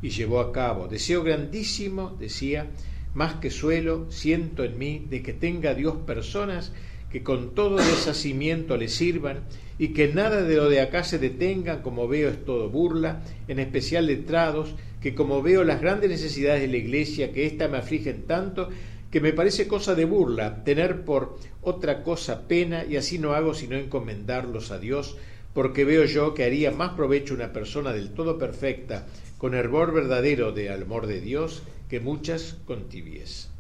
[0.03, 0.89] y llevó a cabo.
[0.89, 2.71] Deseo grandísimo, decía,
[3.15, 6.73] más que suelo, siento en mí de que tenga Dios personas
[7.11, 9.41] que con todo deshacimiento le sirvan
[9.79, 13.59] y que nada de lo de acá se detengan, como veo es todo burla, en
[13.59, 18.23] especial letrados, que como veo las grandes necesidades de la iglesia, que ésta me afligen
[18.23, 18.71] tanto,
[19.13, 23.53] que me parece cosa de burla tener por otra cosa pena y así no hago
[23.53, 25.19] sino encomendarlos a Dios,
[25.53, 29.07] porque veo yo que haría más provecho una persona del todo perfecta,
[29.37, 33.51] con hervor verdadero de amor de Dios, que muchas con tibieza.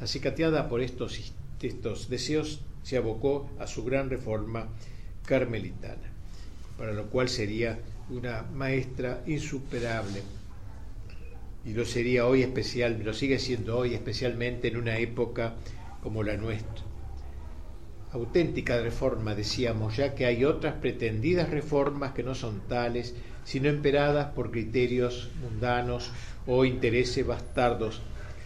[0.00, 4.68] Acicateada por estos, estos deseos, se abocó a su gran reforma
[5.26, 6.10] carmelitana,
[6.78, 10.22] para lo cual sería una maestra insuperable
[11.64, 15.54] y lo sería hoy especial, lo sigue siendo hoy especialmente en una época
[16.02, 16.84] como la nuestra.
[18.12, 24.32] Auténtica reforma, decíamos, ya que hay otras pretendidas reformas que no son tales, sino emperadas
[24.32, 26.10] por criterios mundanos
[26.46, 28.02] o intereses bastardos.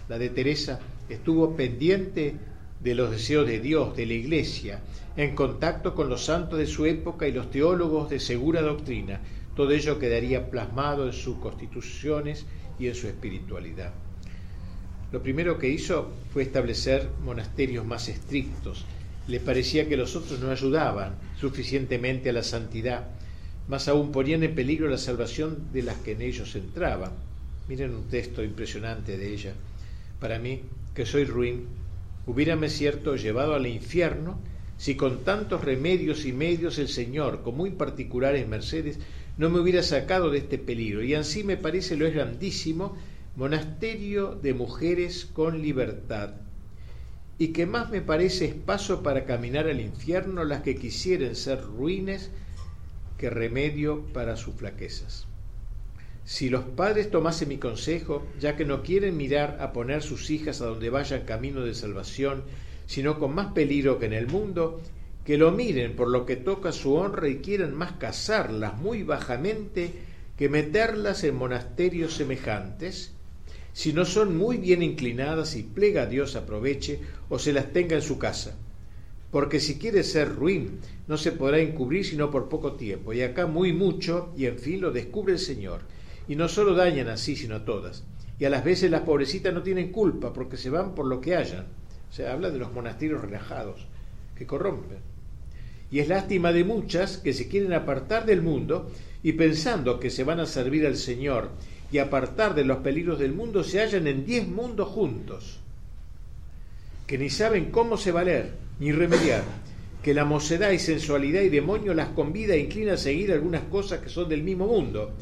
[0.09, 2.37] La de Teresa estuvo pendiente
[2.81, 4.81] de los deseos de Dios, de la Iglesia,
[5.17, 9.21] en contacto con los santos de su época y los teólogos de segura doctrina.
[9.57, 12.47] Todo ello quedaría plasmado en sus constituciones
[12.79, 13.93] y en su espiritualidad.
[15.13, 18.85] Lo primero que hizo fue establecer monasterios más estrictos.
[19.29, 23.09] Le parecía que los otros no ayudaban suficientemente a la santidad,
[23.69, 27.13] más aún ponían en peligro la salvación de las que en ellos entraban.
[27.69, 29.55] Miren un texto impresionante de ella.
[30.21, 30.63] Para mí,
[30.95, 31.67] que soy ruin,
[32.27, 34.39] hubiérame cierto llevado al infierno
[34.79, 38.99] si con tantos remedios y medios el Señor, con muy particulares mercedes,
[39.37, 41.03] no me hubiera sacado de este peligro.
[41.03, 42.97] Y así me parece lo es grandísimo,
[43.37, 46.35] monasterio de mujeres con libertad.
[47.39, 51.63] Y que más me parece es paso para caminar al infierno las que quisieren ser
[51.63, 52.31] ruines
[53.19, 55.27] que remedio para sus flaquezas.
[56.25, 60.61] Si los padres tomasen mi consejo, ya que no quieren mirar a poner sus hijas
[60.61, 62.43] a donde vayan camino de salvación,
[62.87, 64.81] sino con más peligro que en el mundo,
[65.27, 69.91] que lo miren por lo que toca su honra y quieran más casarlas muy bajamente
[70.39, 73.13] que meterlas en monasterios semejantes,
[73.73, 77.97] si no son muy bien inclinadas y plega a Dios aproveche o se las tenga
[77.97, 78.57] en su casa.
[79.33, 83.47] Porque si quiere ser ruin, no se podrá encubrir sino por poco tiempo, y acá
[83.47, 85.81] muy mucho, y en fin lo descubre el Señor.
[86.29, 88.05] Y no solo dañan así, sino todas.
[88.39, 91.35] Y a las veces las pobrecitas no tienen culpa, porque se van por lo que
[91.35, 91.67] hayan.
[92.17, 93.89] O habla de los monasterios relajados,
[94.37, 95.16] que corrompen.
[95.91, 98.91] Y es lástima de muchas que se quieren apartar del mundo
[99.23, 101.51] y pensando que se van a servir al Señor
[101.93, 105.61] y apartar de los peligros del mundo se hallan en diez mundos juntos,
[107.07, 109.43] que ni saben cómo se valer ni remediar,
[110.03, 114.01] que la mocedad y sensualidad y demonio las convida e inclina a seguir algunas cosas
[114.01, 115.13] que son del mismo mundo.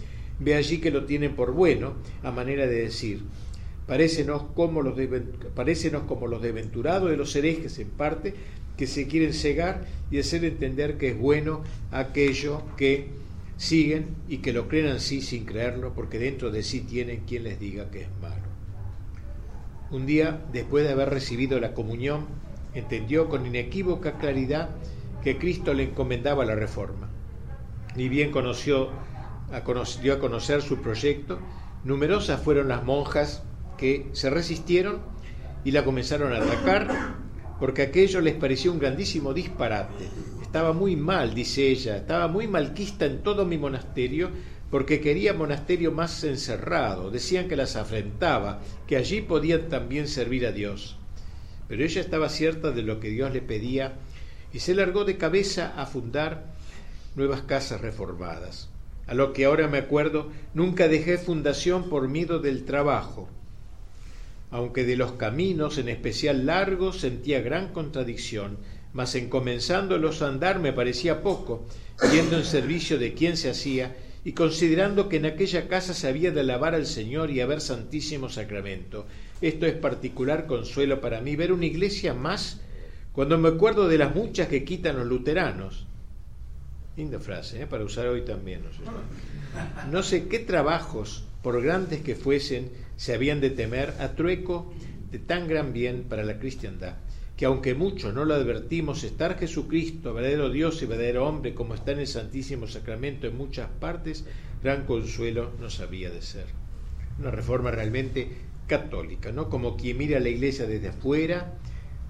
[0.41, 3.23] Ve allí que lo tienen por bueno, a manera de decir,
[3.87, 5.23] parécenos como los, de,
[6.07, 8.35] como los deventurados de los herejes en parte,
[8.77, 13.09] que se quieren cegar y hacer entender que es bueno aquello que
[13.57, 17.61] siguen y que lo creen así sin creerlo, porque dentro de sí tienen quien les
[17.61, 18.43] diga que es malo.
[19.91, 22.27] Un día, después de haber recibido la comunión,
[22.75, 24.71] entendió con inequívoca claridad
[25.23, 27.09] que Cristo le encomendaba la reforma.
[27.97, 28.91] Ni bien conoció,
[30.03, 31.39] dio a conocer su proyecto,
[31.85, 33.45] numerosas fueron las monjas
[33.79, 34.99] que se resistieron
[35.65, 37.15] y la comenzaron a atacar
[37.59, 40.09] porque aquello les pareció un grandísimo disparate.
[40.43, 44.31] Estaba muy mal, dice ella, estaba muy malquista en todo mi monasterio
[44.71, 50.53] porque quería monasterio más encerrado, decían que las afrentaba, que allí podían también servir a
[50.53, 50.97] Dios.
[51.69, 53.95] Pero ella estaba cierta de lo que Dios le pedía
[54.53, 56.55] y se largó de cabeza a fundar
[57.15, 58.69] nuevas casas reformadas.
[59.07, 63.29] A lo que ahora me acuerdo, nunca dejé fundación por miedo del trabajo,
[64.55, 68.59] aunque de los caminos, en especial largos, sentía gran contradicción,
[68.93, 71.67] mas en comenzándolos a andar me parecía poco,
[72.13, 76.31] yendo en servicio de quien se hacía, y considerando que en aquella casa se había
[76.31, 79.07] de alabar al Señor y haber santísimo sacramento.
[79.41, 82.61] Esto es particular consuelo para mí, ver una iglesia más
[83.13, 85.85] cuando me acuerdo de las muchas que quitan los luteranos.
[86.97, 87.67] Linda frase, ¿eh?
[87.67, 88.63] para usar hoy también.
[88.63, 94.73] No no sé qué trabajos, por grandes que fuesen, se habían de temer a trueco
[95.11, 96.97] de tan gran bien para la cristiandad
[97.37, 101.93] que aunque muchos no lo advertimos, estar Jesucristo, verdadero Dios y verdadero hombre, como está
[101.93, 104.25] en el Santísimo Sacramento en muchas partes,
[104.63, 106.47] gran consuelo nos había de ser.
[107.19, 108.29] Una reforma realmente
[108.69, 109.49] católica, ¿no?
[109.51, 111.55] Como quien mira a la iglesia desde afuera,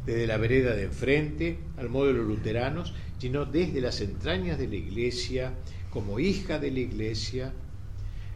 [0.05, 4.69] desde la vereda de enfrente, al modo de los luteranos, sino desde las entrañas de
[4.69, 5.55] la iglesia,
[5.91, 7.53] como hija de la iglesia.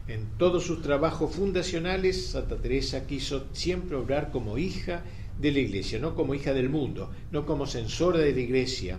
[0.07, 5.03] En todos sus trabajos fundacionales, Santa Teresa quiso siempre obrar como hija
[5.39, 8.97] de la Iglesia, no como hija del mundo, no como censora de la Iglesia.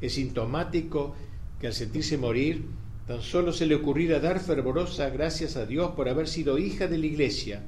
[0.00, 1.14] Es sintomático
[1.60, 2.64] que al sentirse morir,
[3.06, 6.98] tan solo se le ocurriera dar fervorosa gracias a Dios por haber sido hija de
[6.98, 7.62] la Iglesia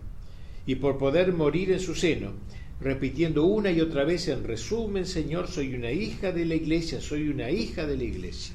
[0.66, 2.32] y por poder morir en su seno,
[2.82, 7.28] repitiendo una y otra vez en resumen, Señor, soy una hija de la Iglesia, soy
[7.28, 8.54] una hija de la Iglesia.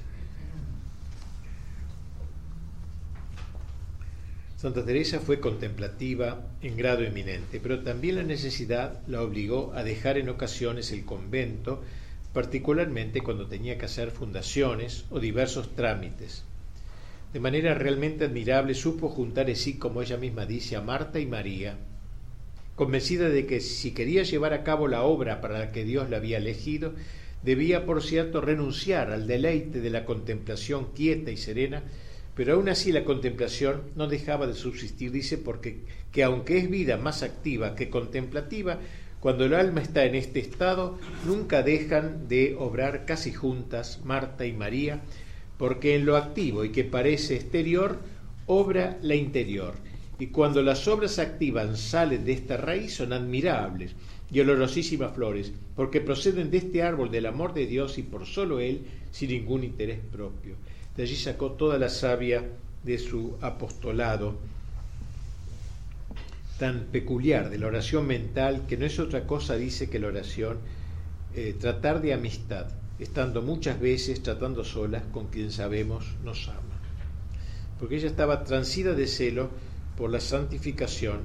[4.57, 10.17] Santa Teresa fue contemplativa en grado eminente, pero también la necesidad la obligó a dejar
[10.17, 11.83] en ocasiones el convento,
[12.33, 16.43] particularmente cuando tenía que hacer fundaciones o diversos trámites.
[17.33, 21.77] De manera realmente admirable supo juntar así, como ella misma dice, a Marta y María,
[22.77, 26.17] convencida de que si quería llevar a cabo la obra para la que Dios la
[26.17, 26.93] había elegido,
[27.43, 31.83] debía, por cierto, renunciar al deleite de la contemplación quieta y serena
[32.37, 35.79] pero aún así la contemplación no dejaba de subsistir, dice, porque
[36.11, 38.77] que aunque es vida más activa que contemplativa,
[39.19, 44.53] cuando el alma está en este estado, nunca dejan de obrar casi juntas Marta y
[44.53, 45.01] María,
[45.57, 47.97] porque en lo activo y que parece exterior,
[48.45, 49.73] obra la interior.
[50.19, 53.93] Y cuando las obras activas salen de esta raíz son admirables
[54.31, 58.59] y olorosísimas flores, porque proceden de este árbol del amor de Dios y por solo
[58.59, 60.55] Él, sin ningún interés propio.
[60.95, 62.43] De allí sacó toda la savia
[62.83, 64.35] de su apostolado
[66.57, 70.57] tan peculiar de la oración mental, que no es otra cosa, dice, que la oración,
[71.35, 76.61] eh, tratar de amistad, estando muchas veces tratando solas con quien sabemos nos ama.
[77.79, 79.51] Porque ella estaba transida de celo
[79.97, 81.21] por la santificación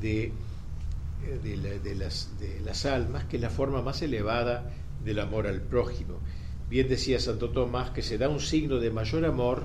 [0.00, 4.70] de, eh, de, las, de las almas, que es la forma más elevada
[5.04, 6.20] del amor al prójimo.
[6.68, 9.64] Bien decía Santo Tomás que se da un signo de mayor amor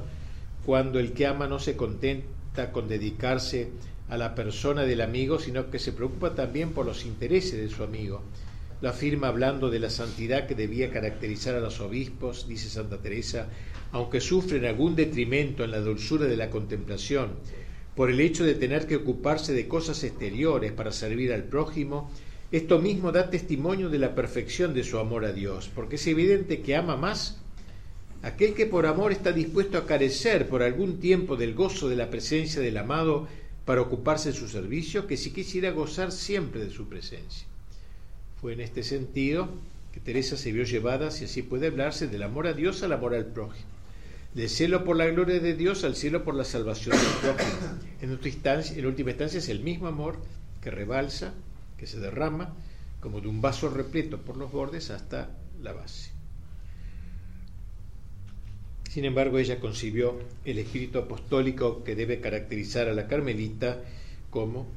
[0.66, 3.70] cuando el que ama no se contenta con dedicarse
[4.10, 7.84] a la persona del amigo, sino que se preocupa también por los intereses de su
[7.84, 8.22] amigo.
[8.82, 13.48] Lo afirma hablando de la santidad que debía caracterizar a los obispos, dice Santa Teresa,
[13.92, 17.32] aunque sufren algún detrimento en la dulzura de la contemplación,
[17.96, 22.10] por el hecho de tener que ocuparse de cosas exteriores para servir al prójimo,
[22.52, 26.62] esto mismo da testimonio de la perfección de su amor a Dios, porque es evidente
[26.62, 27.38] que ama más
[28.24, 32.10] aquel que por amor está dispuesto a carecer por algún tiempo del gozo de la
[32.10, 33.28] presencia del amado
[33.66, 37.48] para ocuparse de su servicio, que si quisiera gozar siempre de su presencia.
[38.40, 39.50] Fue en este sentido
[39.94, 43.14] que Teresa se vio llevada, si así puede hablarse, del amor a Dios al amor
[43.14, 43.68] al prójimo,
[44.34, 47.80] del celo por la gloria de Dios al cielo por la salvación del prójimo.
[48.02, 50.20] En, en última instancia es el mismo amor
[50.62, 51.34] que rebalsa
[51.78, 52.54] que se derrama
[53.00, 55.30] como de un vaso repleto por los bordes hasta
[55.62, 56.12] la base.
[58.90, 63.82] Sin embargo, ella concibió el espíritu apostólico que debe caracterizar a la carmelita
[64.30, 64.68] como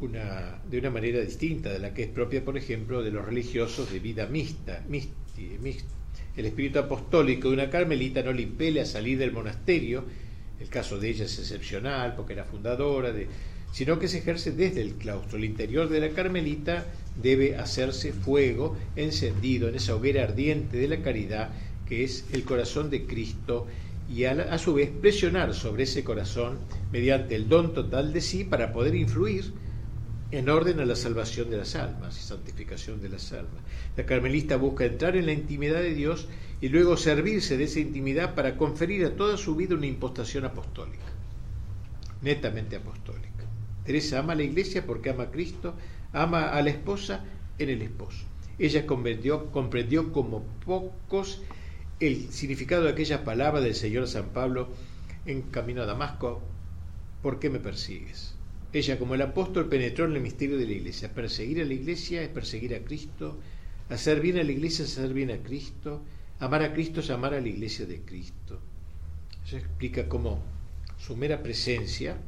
[0.00, 3.92] una, de una manera distinta de la que es propia, por ejemplo, de los religiosos
[3.92, 4.82] de vida mixta.
[6.36, 10.04] El espíritu apostólico de una carmelita no le impele a salir del monasterio,
[10.60, 13.12] el caso de ella es excepcional porque era fundadora
[13.72, 15.36] sino que se ejerce desde el claustro.
[15.36, 21.02] El interior de la Carmelita debe hacerse fuego encendido en esa hoguera ardiente de la
[21.02, 21.50] caridad
[21.86, 23.66] que es el corazón de Cristo
[24.08, 26.58] y a, su vez presionar sobre ese corazón
[26.90, 29.52] mediante el don total de sí para poder influir
[30.30, 33.62] en orden a la salvación de las almas y santificación de las almas.
[33.96, 36.28] La carmelista busca entrar en la intimidad de Dios
[36.60, 41.04] y luego servirse de esa intimidad para conferir a toda su vida una impostación apostólica,
[42.22, 43.44] netamente apostólica.
[43.84, 45.74] Teresa ama a la iglesia porque ama a Cristo,
[46.12, 47.24] ama a la esposa
[47.58, 48.24] en el esposo.
[48.58, 51.42] Ella comprendió, comprendió como pocos
[52.00, 54.68] el significado de aquella palabra del Señor San Pablo
[55.24, 56.42] en camino a Damasco,
[57.22, 58.35] ¿por qué me persigues?
[58.76, 61.10] Ella, como el apóstol, penetró en el misterio de la iglesia.
[61.14, 63.38] Perseguir a la iglesia es perseguir a Cristo,
[63.88, 66.02] hacer bien a la iglesia es hacer bien a Cristo,
[66.40, 68.60] amar a Cristo es amar a la iglesia de Cristo.
[69.46, 70.42] Eso explica cómo
[70.98, 72.18] su mera presencia,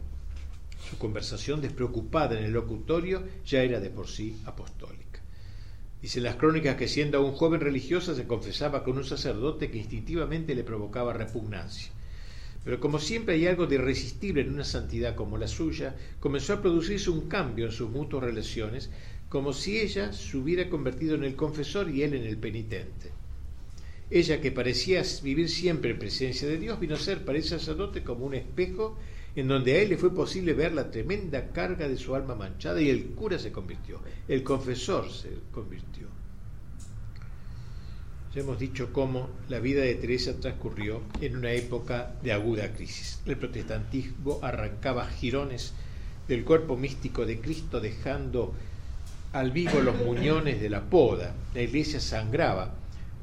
[0.88, 5.20] su conversación despreocupada en el locutorio, ya era de por sí apostólica.
[6.00, 10.54] Dicen las crónicas que siendo aún joven religiosa se confesaba con un sacerdote que instintivamente
[10.54, 11.92] le provocaba repugnancia.
[12.68, 16.60] Pero como siempre hay algo de irresistible en una santidad como la suya, comenzó a
[16.60, 18.90] producirse un cambio en sus mutuas relaciones,
[19.30, 23.10] como si ella se hubiera convertido en el confesor y él en el penitente.
[24.10, 28.04] Ella, que parecía vivir siempre en presencia de Dios, vino a ser para el sacerdote
[28.04, 28.98] como un espejo
[29.34, 32.82] en donde a él le fue posible ver la tremenda carga de su alma manchada
[32.82, 33.98] y el cura se convirtió,
[34.28, 36.17] el confesor se convirtió.
[38.38, 43.20] Hemos dicho cómo la vida de Teresa transcurrió en una época de aguda crisis.
[43.26, 45.72] El protestantismo arrancaba jirones
[46.28, 48.54] del cuerpo místico de Cristo dejando
[49.32, 51.34] al vivo los muñones de la poda.
[51.52, 52.76] La iglesia sangraba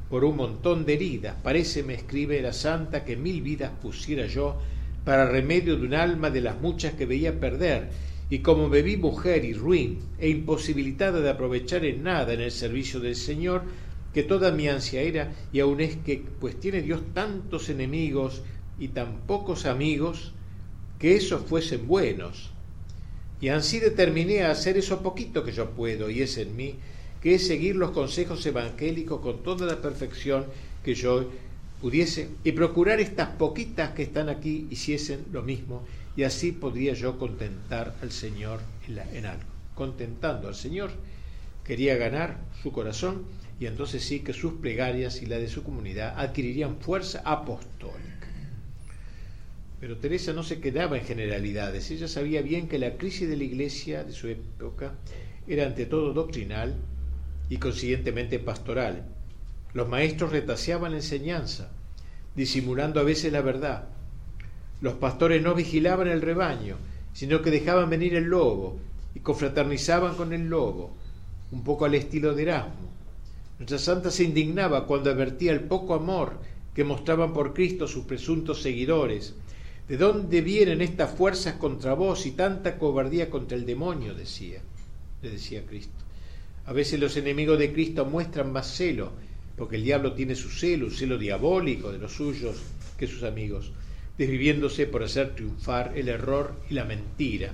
[0.09, 1.37] por un montón de heridas.
[1.41, 4.59] Parece, me escribe la santa, que mil vidas pusiera yo
[5.05, 7.87] para remedio de un alma de las muchas que veía perder.
[8.29, 12.51] Y como me vi mujer y ruin e imposibilitada de aprovechar en nada en el
[12.51, 13.63] servicio del Señor,
[14.15, 18.43] que toda mi ansia era, y aun es que, pues tiene Dios tantos enemigos
[18.79, 20.31] y tan pocos amigos,
[20.99, 22.51] que esos fuesen buenos.
[23.41, 26.75] Y así determiné a hacer eso poquito que yo puedo, y es en mí,
[27.21, 30.45] que es seguir los consejos evangélicos con toda la perfección
[30.81, 31.29] que yo
[31.81, 35.83] pudiese, y procurar estas poquitas que están aquí hiciesen lo mismo,
[36.15, 39.43] y así podría yo contentar al Señor en, en algo.
[39.75, 40.91] Contentando al Señor,
[41.65, 43.25] quería ganar su corazón,
[43.59, 48.27] y entonces sí que sus plegarias y la de su comunidad adquirirían fuerza apostólica.
[49.79, 53.43] Pero Teresa no se quedaba en generalidades, ella sabía bien que la crisis de la
[53.43, 54.93] iglesia de su época
[55.47, 56.75] era ante todo doctrinal
[57.49, 59.05] y consiguientemente pastoral.
[59.73, 61.71] Los maestros retaseaban la enseñanza,
[62.35, 63.89] disimulando a veces la verdad.
[64.81, 66.77] Los pastores no vigilaban el rebaño,
[67.13, 68.79] sino que dejaban venir el lobo
[69.13, 70.95] y confraternizaban con el lobo,
[71.51, 72.94] un poco al estilo de Erasmo.
[73.57, 76.39] Nuestra santa se indignaba cuando advertía el poco amor
[76.73, 79.33] que mostraban por Cristo sus presuntos seguidores.
[79.87, 84.13] ¿De dónde vienen estas fuerzas contra vos y tanta cobardía contra el demonio?
[84.13, 84.61] decía,
[85.21, 86.03] le decía Cristo.
[86.65, 89.13] A veces los enemigos de Cristo muestran más celo,
[89.55, 92.57] porque el diablo tiene su celo, un celo diabólico de los suyos
[92.97, 93.71] que sus amigos,
[94.17, 97.53] desviviéndose por hacer triunfar el error y la mentira.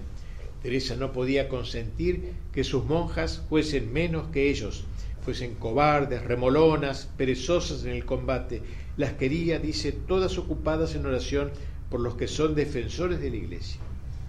[0.64, 4.86] Teresa no podía consentir que sus monjas fuesen menos que ellos,
[5.24, 8.62] fuesen cobardes, remolonas, perezosas en el combate.
[8.98, 11.52] Las quería, dice, todas ocupadas en oración
[11.90, 13.80] por los que son defensores de la iglesia,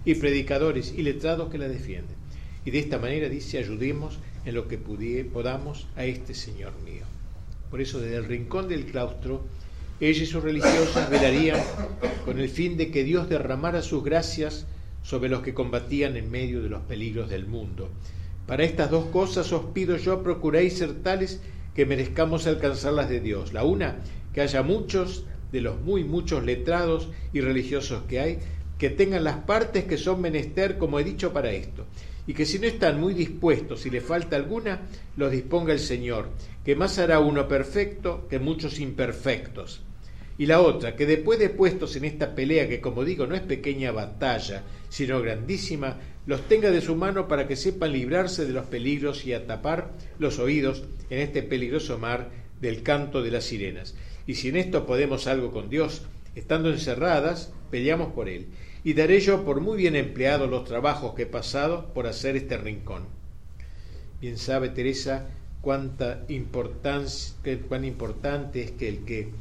[0.05, 2.15] y predicadores y letrados que la defienden.
[2.65, 7.03] Y de esta manera, dice, ayudemos en lo que podamos a este Señor mío.
[7.69, 9.43] Por eso, desde el rincón del claustro,
[9.99, 11.59] ella y sus religiosas velarían
[12.25, 14.65] con el fin de que Dios derramara sus gracias
[15.01, 17.89] sobre los que combatían en medio de los peligros del mundo
[18.47, 21.41] para estas dos cosas os pido yo, procuréis ser tales
[21.75, 23.53] que merezcamos alcanzar las de Dios.
[23.53, 23.97] La una,
[24.33, 28.39] que haya muchos de los muy muchos letrados y religiosos que hay,
[28.77, 31.85] que tengan las partes que son menester, como he dicho, para esto.
[32.25, 34.81] Y que si no están muy dispuestos y le falta alguna,
[35.15, 36.29] los disponga el Señor,
[36.65, 39.81] que más hará uno perfecto que muchos imperfectos.
[40.37, 43.41] Y la otra, que después de puestos en esta pelea, que como digo no es
[43.41, 48.65] pequeña batalla, sino grandísima, los tenga de su mano para que sepan librarse de los
[48.65, 52.29] peligros y atapar los oídos en este peligroso mar
[52.61, 53.93] del canto de las sirenas.
[54.25, 56.03] Y si en esto podemos algo con Dios,
[56.35, 58.47] estando encerradas, peleamos por Él.
[58.83, 62.57] Y daré yo por muy bien empleados los trabajos que he pasado por hacer este
[62.57, 63.03] rincón.
[64.21, 65.27] Bien sabe Teresa
[65.61, 67.35] cuánta importancia,
[67.67, 69.31] cuán importante es que el que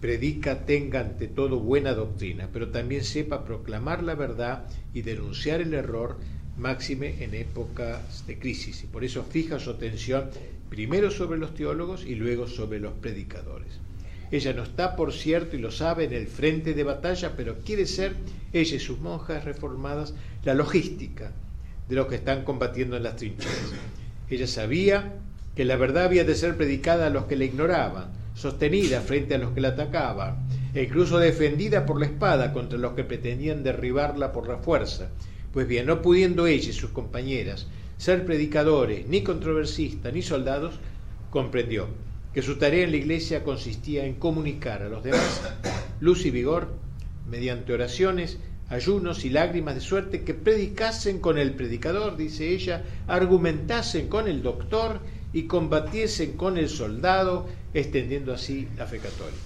[0.00, 5.74] predica tenga ante todo buena doctrina, pero también sepa proclamar la verdad y denunciar el
[5.74, 6.16] error
[6.56, 8.84] máxime en épocas de crisis.
[8.84, 10.30] Y por eso fija su atención
[10.68, 13.78] primero sobre los teólogos y luego sobre los predicadores.
[14.30, 17.86] Ella no está, por cierto, y lo sabe, en el frente de batalla, pero quiere
[17.86, 18.14] ser,
[18.52, 20.12] ella y sus monjas reformadas,
[20.44, 21.32] la logística
[21.88, 23.72] de los que están combatiendo en las trincheras.
[24.28, 25.14] Ella sabía
[25.56, 29.38] que la verdad había de ser predicada a los que la ignoraban, sostenida frente a
[29.38, 34.32] los que la atacaban, e incluso defendida por la espada contra los que pretendían derribarla
[34.32, 35.10] por la fuerza.
[35.52, 37.66] Pues bien, no pudiendo ella y sus compañeras
[37.96, 40.78] ser predicadores, ni controversistas, ni soldados,
[41.30, 41.88] comprendió
[42.32, 45.42] que su tarea en la iglesia consistía en comunicar a los demás
[45.98, 46.68] luz y vigor
[47.28, 54.06] mediante oraciones, ayunos y lágrimas de suerte que predicasen con el predicador, dice ella, argumentasen
[54.06, 55.00] con el doctor
[55.38, 59.38] y combatiesen con el soldado, extendiendo así la fe católica.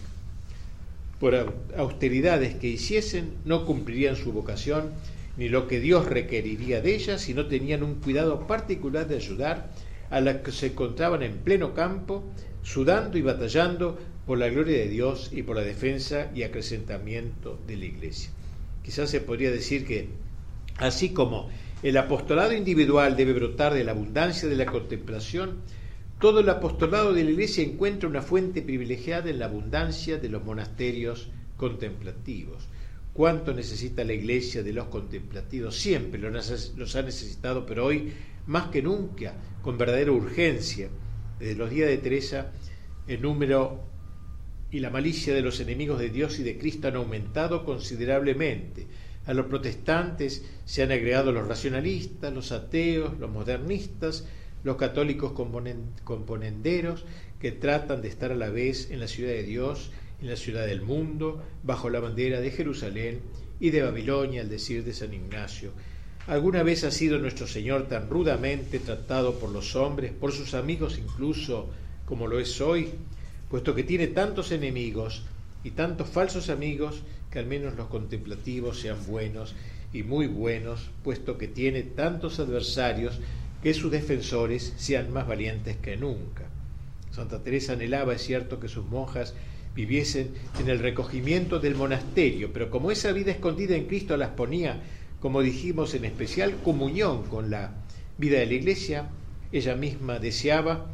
[1.20, 4.90] Por austeridades que hiciesen, no cumplirían su vocación
[5.36, 9.70] ni lo que Dios requeriría de ellas si no tenían un cuidado particular de ayudar
[10.08, 12.24] a las que se encontraban en pleno campo,
[12.62, 17.76] sudando y batallando por la gloria de Dios y por la defensa y acrecentamiento de
[17.76, 18.30] la Iglesia.
[18.82, 20.08] Quizás se podría decir que,
[20.78, 21.50] así como
[21.82, 25.58] el apostolado individual debe brotar de la abundancia de la contemplación,
[26.22, 30.44] todo el apostolado de la Iglesia encuentra una fuente privilegiada en la abundancia de los
[30.44, 32.68] monasterios contemplativos.
[33.12, 35.74] ¿Cuánto necesita la Iglesia de los contemplativos?
[35.76, 38.12] Siempre los ha necesitado, pero hoy
[38.46, 40.90] más que nunca, con verdadera urgencia.
[41.40, 42.52] Desde los días de Teresa,
[43.08, 43.80] el número
[44.70, 48.86] y la malicia de los enemigos de Dios y de Cristo han aumentado considerablemente.
[49.26, 54.24] A los protestantes se han agregado los racionalistas, los ateos, los modernistas,
[54.64, 55.32] los católicos
[56.04, 57.04] componenderos
[57.40, 59.90] que tratan de estar a la vez en la ciudad de Dios,
[60.20, 63.20] en la ciudad del mundo, bajo la bandera de Jerusalén
[63.58, 65.72] y de Babilonia, al decir de San Ignacio.
[66.28, 70.98] ¿Alguna vez ha sido nuestro Señor tan rudamente tratado por los hombres, por sus amigos
[70.98, 71.68] incluso,
[72.06, 72.90] como lo es hoy?
[73.52, 75.24] puesto que tiene tantos enemigos
[75.62, 79.54] y tantos falsos amigos, que al menos los contemplativos sean buenos
[79.92, 83.20] y muy buenos, puesto que tiene tantos adversarios,
[83.62, 86.44] que sus defensores sean más valientes que nunca.
[87.10, 89.34] Santa Teresa anhelaba, es cierto, que sus monjas
[89.74, 94.82] viviesen en el recogimiento del monasterio, pero como esa vida escondida en Cristo las ponía,
[95.20, 97.72] como dijimos, en especial comunión con la
[98.18, 99.08] vida de la Iglesia,
[99.52, 100.86] ella misma deseaba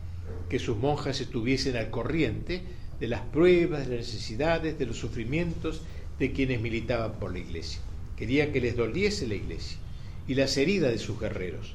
[0.48, 2.62] que sus monjas estuviesen al corriente
[3.00, 5.82] de las pruebas, de las necesidades, de los sufrimientos
[6.18, 7.80] de quienes militaban por la iglesia.
[8.16, 9.78] Quería que les doliese la iglesia
[10.26, 11.74] y las heridas de sus guerreros,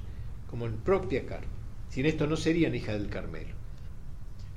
[0.53, 1.47] como en propia carne.
[1.89, 3.55] Sin esto no serían hijas del Carmelo,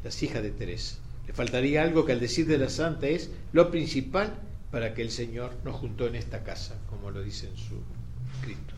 [0.05, 0.99] las hijas de Teresa.
[1.27, 4.35] Le faltaría algo que al decir de la santa es lo principal
[4.71, 7.77] para que el Señor nos juntó en esta casa, como lo dice en su
[8.35, 8.75] escrito.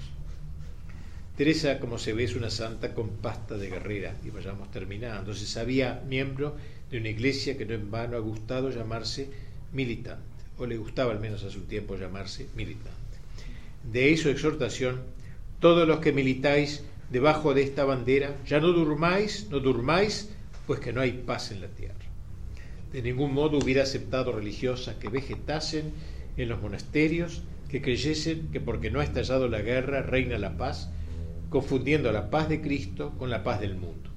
[1.36, 5.34] Teresa, como se ve, es una santa con pasta de guerrera, y vayamos terminando.
[5.34, 6.56] Se sabía miembro
[6.88, 9.28] de una iglesia que no en vano ha gustado llamarse
[9.72, 10.22] militante,
[10.56, 12.92] o le gustaba al menos a su tiempo llamarse militante.
[13.90, 15.00] De ahí su exhortación,
[15.58, 20.30] todos los que militáis debajo de esta bandera, ya no durmáis, no durmáis,
[20.66, 21.94] pues que no hay paz en la tierra.
[22.92, 25.92] De ningún modo hubiera aceptado religiosas que vegetasen
[26.36, 30.90] en los monasterios, que creyesen que porque no ha estallado la guerra reina la paz,
[31.50, 34.10] confundiendo la paz de Cristo con la paz del mundo.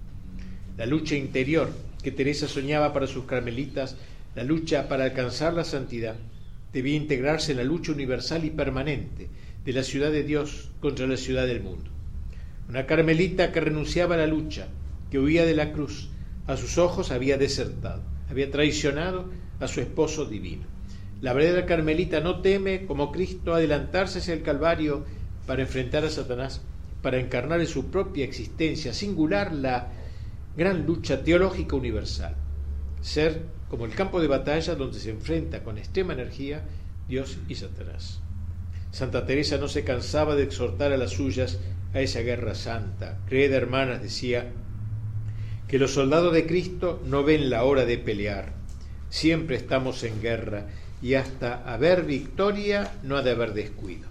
[0.77, 1.69] La lucha interior
[2.01, 3.95] que Teresa soñaba para sus carmelitas,
[4.35, 6.15] la lucha para alcanzar la santidad,
[6.73, 9.27] debía integrarse en la lucha universal y permanente
[9.63, 11.91] de la ciudad de Dios contra la ciudad del mundo.
[12.71, 14.69] Una carmelita que renunciaba a la lucha,
[15.09, 16.09] que huía de la cruz,
[16.47, 20.63] a sus ojos había desertado, había traicionado a su esposo divino.
[21.19, 25.03] La verdadera carmelita no teme, como Cristo, adelantarse hacia el Calvario
[25.45, 26.61] para enfrentar a Satanás
[27.01, 29.89] para encarnar en su propia existencia singular la
[30.55, 32.37] gran lucha teológica universal,
[33.01, 36.63] ser como el campo de batalla donde se enfrenta con extrema energía
[37.09, 38.21] Dios y Satanás.
[38.91, 41.59] Santa Teresa no se cansaba de exhortar a las suyas
[41.93, 43.19] a esa guerra santa.
[43.27, 44.51] Creed, hermanas, decía,
[45.67, 48.53] que los soldados de Cristo no ven la hora de pelear.
[49.09, 50.67] Siempre estamos en guerra
[51.01, 54.07] y hasta haber victoria no ha de haber descuido.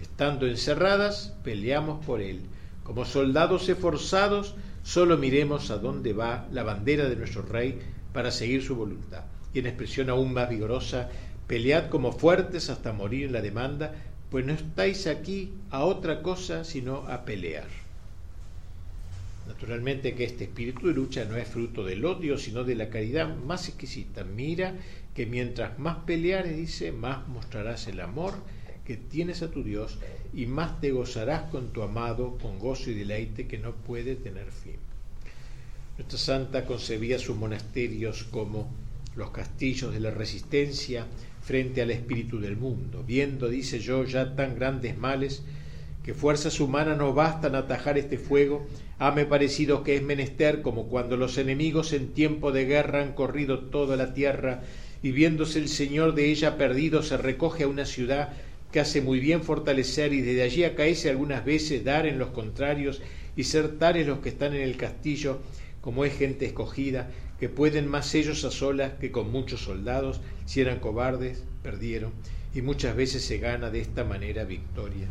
[0.00, 2.42] Estando encerradas, peleamos por él.
[2.82, 7.78] Como soldados esforzados, solo miremos a dónde va la bandera de nuestro rey
[8.12, 9.24] para seguir su voluntad.
[9.54, 11.08] Y en expresión aún más vigorosa,
[11.46, 13.92] pelead como fuertes hasta morir en la demanda,
[14.32, 17.68] pues no estáis aquí a otra cosa sino a pelear.
[19.46, 23.36] Naturalmente que este espíritu de lucha no es fruto del odio, sino de la caridad
[23.36, 24.24] más exquisita.
[24.24, 24.74] Mira
[25.14, 28.32] que mientras más peleares, dice, más mostrarás el amor
[28.86, 29.98] que tienes a tu Dios
[30.32, 34.50] y más te gozarás con tu amado con gozo y deleite que no puede tener
[34.50, 34.78] fin.
[35.98, 38.70] Nuestra santa concebía sus monasterios como
[39.16, 41.06] los castillos de la resistencia
[41.42, 45.42] frente al espíritu del mundo, viendo, dice yo, ya tan grandes males
[46.02, 48.66] que fuerzas humanas no bastan a atajar este fuego,
[48.98, 53.60] hame parecido que es menester como cuando los enemigos en tiempo de guerra han corrido
[53.60, 54.62] toda la tierra
[55.02, 58.32] y viéndose el Señor de ella perdido se recoge a una ciudad
[58.70, 63.02] que hace muy bien fortalecer y desde allí acaece algunas veces dar en los contrarios
[63.36, 65.40] y ser tales los que están en el castillo
[65.80, 67.10] como es gente escogida,
[67.42, 72.12] que pueden más ellos a solas que con muchos soldados, si eran cobardes, perdieron,
[72.54, 75.08] y muchas veces se gana de esta manera victoria.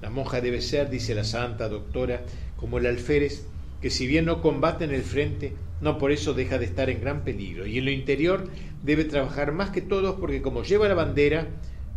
[0.00, 2.22] La monja debe ser, dice la santa doctora,
[2.56, 3.44] como el alférez,
[3.82, 7.02] que si bien no combate en el frente, no por eso deja de estar en
[7.02, 8.48] gran peligro, y en lo interior
[8.82, 11.46] debe trabajar más que todos porque como lleva la bandera,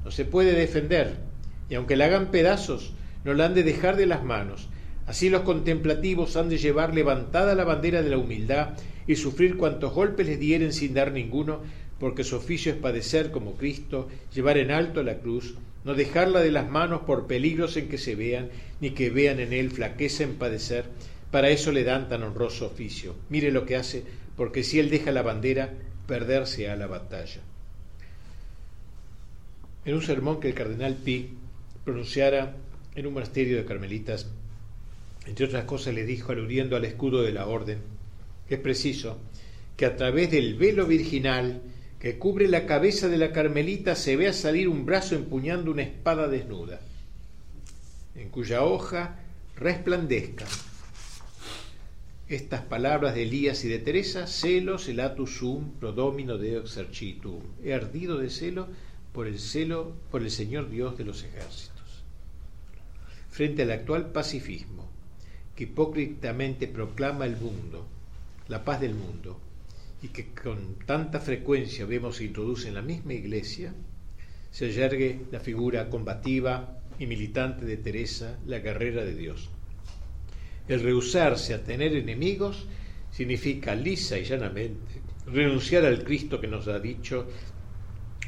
[0.03, 1.19] no se puede defender,
[1.69, 4.67] y aunque la hagan pedazos, no la han de dejar de las manos.
[5.05, 8.73] Así los contemplativos han de llevar levantada la bandera de la humildad
[9.07, 11.61] y sufrir cuantos golpes les dieren sin dar ninguno,
[11.99, 16.51] porque su oficio es padecer como Cristo, llevar en alto la cruz, no dejarla de
[16.51, 18.49] las manos por peligros en que se vean,
[18.79, 20.85] ni que vean en él flaqueza en padecer,
[21.31, 23.15] para eso le dan tan honroso oficio.
[23.29, 24.03] Mire lo que hace,
[24.35, 25.73] porque si él deja la bandera,
[26.07, 27.41] perderse a la batalla.
[29.85, 31.29] En un sermón que el cardenal Pi
[31.83, 32.55] pronunciara
[32.95, 34.29] en un monasterio de carmelitas,
[35.25, 37.79] entre otras cosas le dijo, aludiendo al escudo de la orden,
[38.49, 39.19] es preciso
[39.77, 41.61] que a través del velo virginal
[41.99, 46.27] que cubre la cabeza de la carmelita se vea salir un brazo empuñando una espada
[46.27, 46.81] desnuda,
[48.15, 49.19] en cuya hoja
[49.55, 50.49] resplandezcan
[52.27, 57.41] estas palabras de Elías y de Teresa, celos elatus sum prodomino deo exercitum.
[57.63, 58.67] He ardido de celo
[59.11, 62.03] por el celo por el Señor Dios de los ejércitos.
[63.29, 64.89] Frente al actual pacifismo,
[65.55, 67.87] que hipócritamente proclama el mundo,
[68.53, 69.41] la paz del mundo,
[70.03, 73.73] y que con tanta frecuencia vemos se introduce en la misma iglesia,
[74.51, 79.49] se yergue la figura combativa y militante de Teresa, la guerrera de Dios.
[80.67, 82.67] El rehusarse a tener enemigos
[83.09, 87.25] significa lisa y llanamente renunciar al Cristo que nos ha dicho,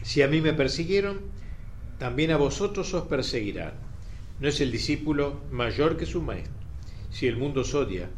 [0.02, 1.20] si a mí me persiguieron,
[2.00, 3.74] también a vosotros os perseguirán.
[4.40, 6.52] No es el discípulo mayor que su maestro.
[7.12, 8.10] Si el mundo os odia,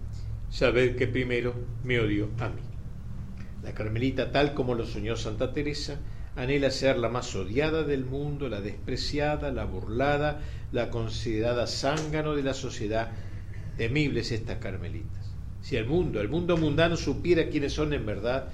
[0.49, 1.53] sabed que primero
[1.84, 2.61] me odio a mí.
[3.64, 5.99] La Carmelita, tal como lo soñó Santa Teresa,
[6.36, 10.41] anhela ser la más odiada del mundo, la despreciada, la burlada,
[10.72, 13.11] la considerada zángano de la sociedad.
[13.78, 15.34] Temibles estas carmelitas.
[15.61, 18.49] Si el mundo, el mundo mundano supiera quiénes son en verdad,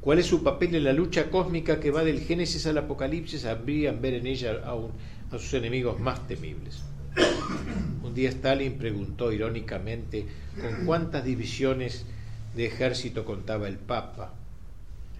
[0.00, 4.00] cuál es su papel en la lucha cósmica que va del Génesis al Apocalipsis, habrían
[4.00, 6.84] ver en ella a sus enemigos más temibles.
[8.14, 10.24] Un día Stalin preguntó irónicamente
[10.60, 12.04] con cuántas divisiones
[12.54, 14.32] de ejército contaba el Papa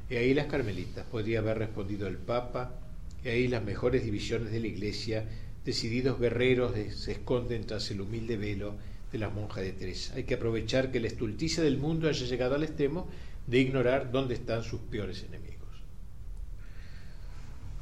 [0.08, 2.78] y ahí las carmelitas, podría haber respondido el Papa,
[3.24, 5.24] y ahí las mejores divisiones de la Iglesia,
[5.64, 8.76] decididos guerreros, se esconden tras el humilde velo
[9.10, 10.14] de la monja de Teresa.
[10.14, 13.08] Hay que aprovechar que la estulticia del mundo haya llegado al extremo
[13.48, 15.82] de ignorar dónde están sus peores enemigos.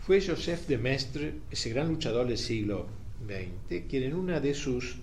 [0.07, 4.97] Fue Joseph de Maistre, ese gran luchador del siglo XX, quien en una de sus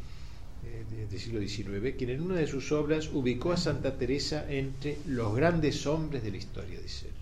[0.65, 4.97] eh, del siglo XIX, quien en una de sus obras ubicó a Santa Teresa entre
[5.07, 7.13] los grandes hombres de la historia, dice él,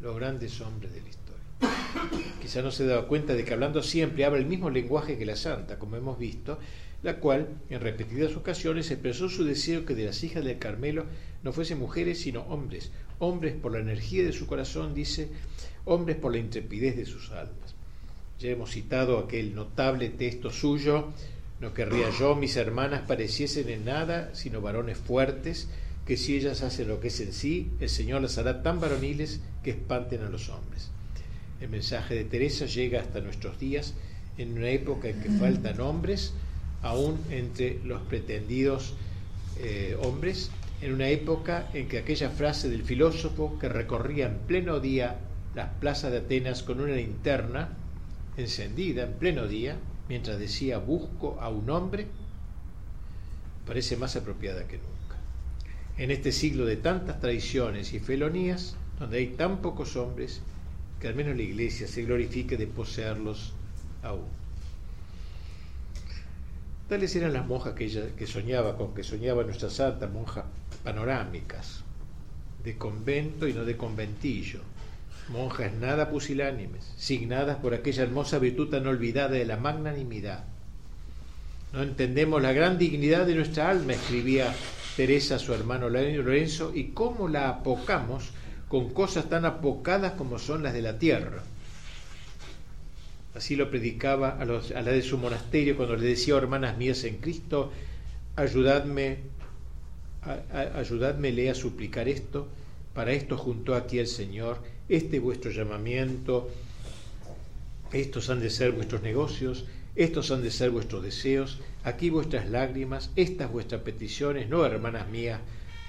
[0.00, 1.22] los grandes hombres de la historia.
[2.40, 5.36] Quizá no se daba cuenta de que hablando siempre habla el mismo lenguaje que la
[5.36, 6.58] santa, como hemos visto,
[7.02, 11.06] la cual en repetidas ocasiones expresó su deseo que de las hijas del Carmelo
[11.42, 15.28] no fuesen mujeres sino hombres, hombres por la energía de su corazón, dice,
[15.84, 17.71] hombres por la intrepidez de sus almas.
[18.42, 21.12] Ya hemos citado aquel notable texto suyo
[21.62, 25.68] no querría yo, mis hermanas pareciesen en nada sino varones fuertes,
[26.04, 29.40] que si ellas hacen lo que es en sí, el Señor las hará tan varoniles
[29.62, 30.90] que espanten a los hombres.
[31.60, 33.94] El mensaje de Teresa llega hasta nuestros días
[34.38, 36.32] en una época en que faltan hombres,
[36.82, 38.94] aún entre los pretendidos
[39.60, 40.50] eh, hombres,
[40.80, 45.20] en una época en que aquella frase del filósofo que recorría en pleno día
[45.54, 47.76] las plazas de Atenas con una linterna
[48.36, 49.76] encendida en pleno día,
[50.08, 52.06] mientras decía busco a un hombre,
[53.66, 55.16] parece más apropiada que nunca.
[55.98, 60.40] En este siglo de tantas traiciones y felonías, donde hay tan pocos hombres,
[61.00, 63.52] que al menos la Iglesia se glorifique de poseerlos
[64.02, 64.28] aún.
[66.88, 70.44] Tales eran las monjas que que soñaba con, que soñaba nuestra santa monja
[70.84, 71.82] panorámicas,
[72.62, 74.60] de convento y no de conventillo,
[75.32, 80.44] monjas nada pusilánimes, signadas por aquella hermosa virtud tan olvidada de la magnanimidad.
[81.72, 84.54] No entendemos la gran dignidad de nuestra alma, escribía
[84.96, 88.30] Teresa a su hermano Lorenzo, y cómo la apocamos
[88.68, 91.42] con cosas tan apocadas como son las de la tierra.
[93.34, 96.76] Así lo predicaba a, los, a la de su monasterio cuando le decía, oh, hermanas
[96.76, 97.72] mías en Cristo,
[98.36, 99.18] ayudadme,
[100.22, 102.48] a, ayudadme a suplicar esto.
[102.94, 104.58] Para esto juntó aquí el Señor,
[104.92, 106.50] este vuestro llamamiento,
[107.94, 109.64] estos han de ser vuestros negocios,
[109.96, 115.40] estos han de ser vuestros deseos, aquí vuestras lágrimas, estas vuestras peticiones, no hermanas mías,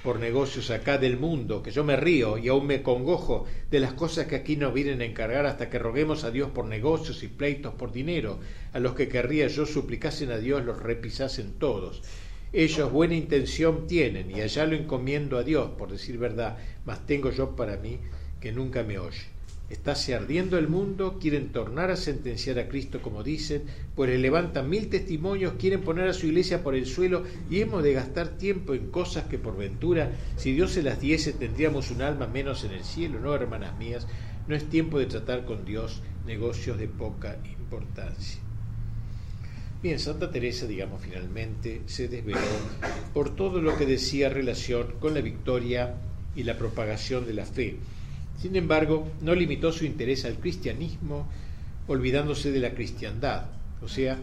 [0.05, 3.91] por negocios acá del mundo, que yo me río y aún me congojo de las
[3.91, 7.27] cosas que aquí nos vienen a encargar hasta que roguemos a Dios por negocios y
[7.27, 8.39] pleitos por dinero,
[8.71, 12.03] a los que querría yo suplicasen a Dios los repisasen todos.
[12.53, 17.31] Ellos buena intención tienen y allá lo encomiendo a Dios, por decir verdad, mas tengo
[17.31, 17.99] yo para mí
[18.43, 19.21] que nunca me oye.
[19.69, 23.63] Estáse ardiendo el mundo, quieren tornar a sentenciar a Cristo como dicen,
[23.95, 27.81] pues le levantan mil testimonios, quieren poner a su iglesia por el suelo y hemos
[27.83, 32.01] de gastar tiempo en cosas que por ventura, si Dios se las diese, tendríamos un
[32.01, 34.07] alma menos en el cielo, no, hermanas mías,
[34.49, 38.41] no es tiempo de tratar con Dios negocios de poca importancia.
[39.81, 42.39] Bien, Santa Teresa, digamos finalmente, se desveló
[43.13, 45.95] por todo lo que decía relación con la victoria
[46.35, 47.77] y la propagación de la fe
[48.43, 51.29] sin embargo, no limitó su interés al cristianismo
[51.87, 53.45] olvidándose de la cristiandad,
[53.81, 54.19] o sea,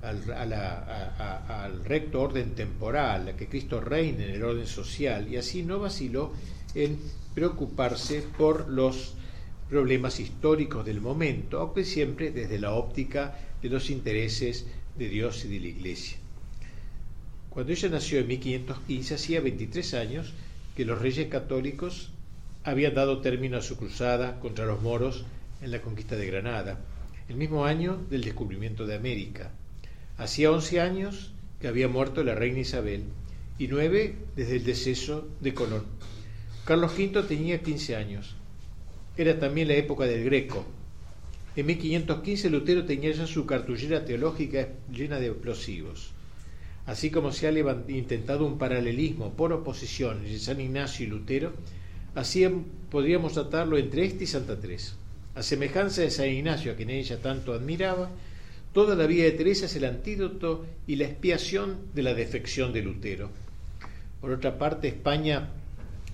[0.00, 5.80] al, recto orden temporal, a que Cristo reine en el orden social, y así no
[5.80, 6.30] vaciló
[6.76, 7.00] en
[7.34, 9.14] preocuparse por los
[9.68, 14.66] problemas históricos del momento, aunque siempre desde la óptica de los intereses
[14.96, 16.16] de Dios y de la Iglesia.
[17.50, 20.32] Cuando ella nació en 1515, hacía 23 años
[20.76, 22.12] que los reyes católicos
[22.70, 25.24] había dado término a su cruzada contra los moros
[25.62, 26.78] en la conquista de Granada,
[27.28, 29.50] el mismo año del descubrimiento de América.
[30.18, 33.04] Hacía once años que había muerto la reina Isabel
[33.58, 35.84] y nueve desde el deceso de Colón.
[36.64, 38.36] Carlos V tenía quince años.
[39.16, 40.64] Era también la época del Greco.
[41.56, 46.10] En 1515 Lutero tenía ya su cartullera teológica llena de explosivos.
[46.86, 47.52] Así como se ha
[47.88, 51.52] intentado un paralelismo por oposición entre San Ignacio y Lutero,
[52.14, 52.46] Así
[52.90, 54.94] podríamos tratarlo entre este y Santa Teresa.
[55.34, 58.10] A semejanza de San Ignacio, a quien ella tanto admiraba,
[58.72, 62.82] toda la vida de Teresa es el antídoto y la expiación de la defección de
[62.82, 63.30] Lutero.
[64.20, 65.50] Por otra parte, España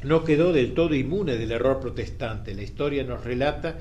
[0.02, 2.54] no quedó del todo inmune del error protestante.
[2.54, 3.78] La historia nos relata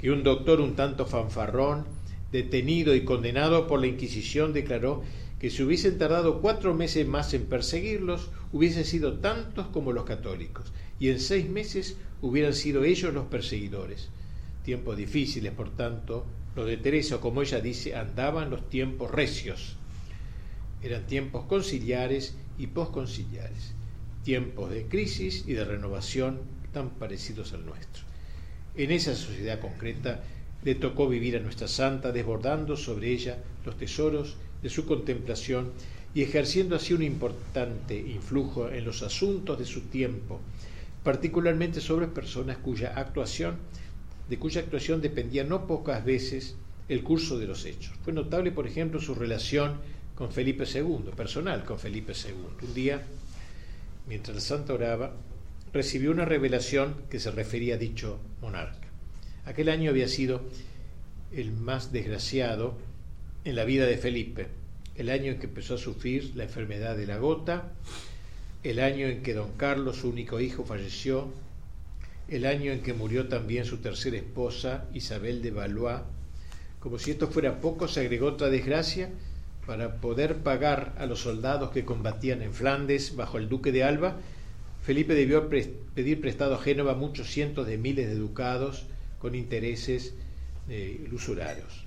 [0.00, 1.86] que un doctor un tanto fanfarrón,
[2.30, 5.02] detenido y condenado por la Inquisición, declaró
[5.40, 10.72] que si hubiesen tardado cuatro meses más en perseguirlos, hubiesen sido tantos como los católicos
[11.04, 14.08] y en seis meses hubieran sido ellos los perseguidores.
[14.64, 16.24] Tiempos difíciles, por tanto,
[16.56, 19.76] los de Teresa, como ella dice, andaban los tiempos recios.
[20.82, 23.74] Eran tiempos conciliares y posconciliares,
[24.22, 26.40] tiempos de crisis y de renovación
[26.72, 28.02] tan parecidos al nuestro.
[28.74, 30.24] En esa sociedad concreta
[30.62, 33.36] le tocó vivir a nuestra santa desbordando sobre ella
[33.66, 35.72] los tesoros de su contemplación
[36.14, 40.40] y ejerciendo así un importante influjo en los asuntos de su tiempo,
[41.04, 43.58] particularmente sobre personas cuya actuación,
[44.28, 46.56] de cuya actuación dependía no pocas veces
[46.88, 47.94] el curso de los hechos.
[48.02, 49.78] Fue notable, por ejemplo, su relación
[50.14, 52.66] con Felipe II, personal con Felipe II.
[52.66, 53.02] Un día,
[54.08, 55.14] mientras el santo oraba,
[55.72, 58.88] recibió una revelación que se refería a dicho monarca.
[59.44, 60.42] Aquel año había sido
[61.32, 62.78] el más desgraciado
[63.44, 64.46] en la vida de Felipe,
[64.94, 67.72] el año en que empezó a sufrir la enfermedad de la gota,
[68.64, 71.28] el año en que don Carlos, su único hijo, falleció,
[72.28, 76.00] el año en que murió también su tercera esposa, Isabel de Valois.
[76.80, 79.10] Como si esto fuera poco, se agregó otra desgracia
[79.66, 84.16] para poder pagar a los soldados que combatían en Flandes bajo el duque de Alba.
[84.82, 88.86] Felipe debió pedir prestado a Génova muchos cientos de miles de ducados
[89.18, 90.14] con intereses
[90.70, 91.84] eh, usurarios.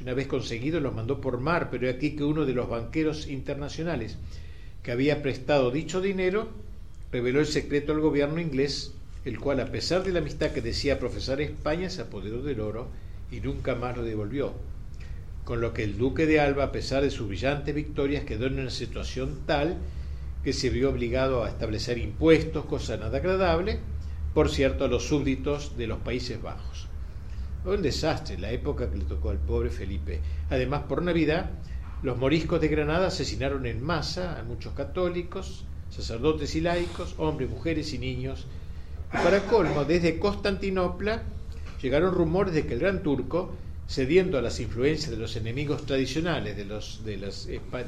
[0.00, 4.16] Una vez conseguido los mandó por mar, pero aquí que uno de los banqueros internacionales
[4.84, 6.48] que había prestado dicho dinero,
[7.10, 8.92] reveló el secreto al gobierno inglés,
[9.24, 12.88] el cual, a pesar de la amistad que decía profesar España, se apoderó del oro
[13.32, 14.52] y nunca más lo devolvió.
[15.44, 18.60] Con lo que el duque de Alba, a pesar de sus brillantes victorias, quedó en
[18.60, 19.78] una situación tal
[20.44, 23.78] que se vio obligado a establecer impuestos, cosa nada agradable,
[24.34, 26.88] por cierto, a los súbditos de los Países Bajos.
[27.62, 30.20] Fue un desastre la época que le tocó al pobre Felipe.
[30.50, 31.50] Además, por Navidad,
[32.04, 37.94] los moriscos de Granada asesinaron en masa a muchos católicos, sacerdotes y laicos, hombres, mujeres
[37.94, 38.46] y niños.
[39.10, 41.22] Y para colmo, desde Constantinopla
[41.80, 43.54] llegaron rumores de que el gran turco,
[43.88, 47.14] cediendo a las influencias de los enemigos tradicionales de, los, de,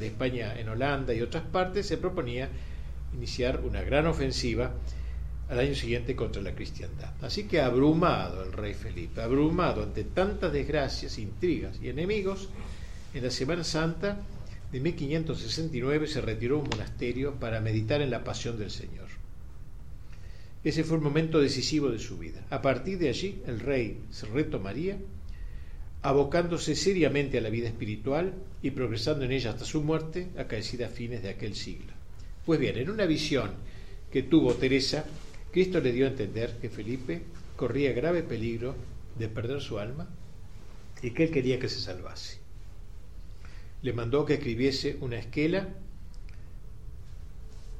[0.01, 2.49] España en Holanda y otras partes, se proponía
[3.15, 4.71] iniciar una gran ofensiva
[5.47, 7.13] al año siguiente contra la cristiandad.
[7.21, 12.49] Así que abrumado el rey Felipe, abrumado ante tantas desgracias, intrigas y enemigos,
[13.17, 14.19] en la Semana Santa
[14.71, 19.07] de 1569 se retiró a un monasterio para meditar en la pasión del Señor.
[20.63, 22.45] Ese fue el momento decisivo de su vida.
[22.49, 24.97] A partir de allí, el rey se retomaría,
[26.03, 30.89] abocándose seriamente a la vida espiritual y progresando en ella hasta su muerte, acaecida a
[30.89, 31.93] fines de aquel siglo.
[32.45, 33.51] Pues bien, en una visión
[34.11, 35.05] que tuvo Teresa,
[35.51, 37.21] Cristo le dio a entender que Felipe
[37.55, 38.75] corría grave peligro
[39.17, 40.07] de perder su alma
[41.01, 42.36] y que él quería que se salvase.
[43.81, 45.69] Le mandó que escribiese una esquela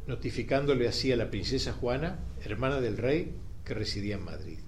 [0.08, 3.34] notificándole así a la princesa Juana, hermana del rey,
[3.66, 4.60] que residía en Madrid.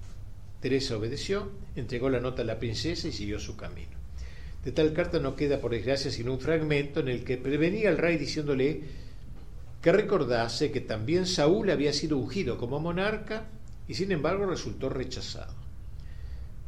[0.59, 3.97] Teresa obedeció, entregó la nota a la princesa y siguió su camino.
[4.63, 7.97] De tal carta no queda, por desgracia, sino un fragmento en el que prevenía al
[7.97, 8.81] rey diciéndole
[9.81, 13.47] que recordase que también Saúl había sido ungido como monarca
[13.87, 15.55] y sin embargo resultó rechazado.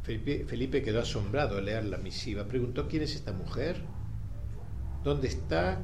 [0.02, 2.48] Felipe, quedó asombrado al leer la misiva.
[2.48, 3.82] Preguntó quién es esta mujer,
[5.04, 5.80] dónde está,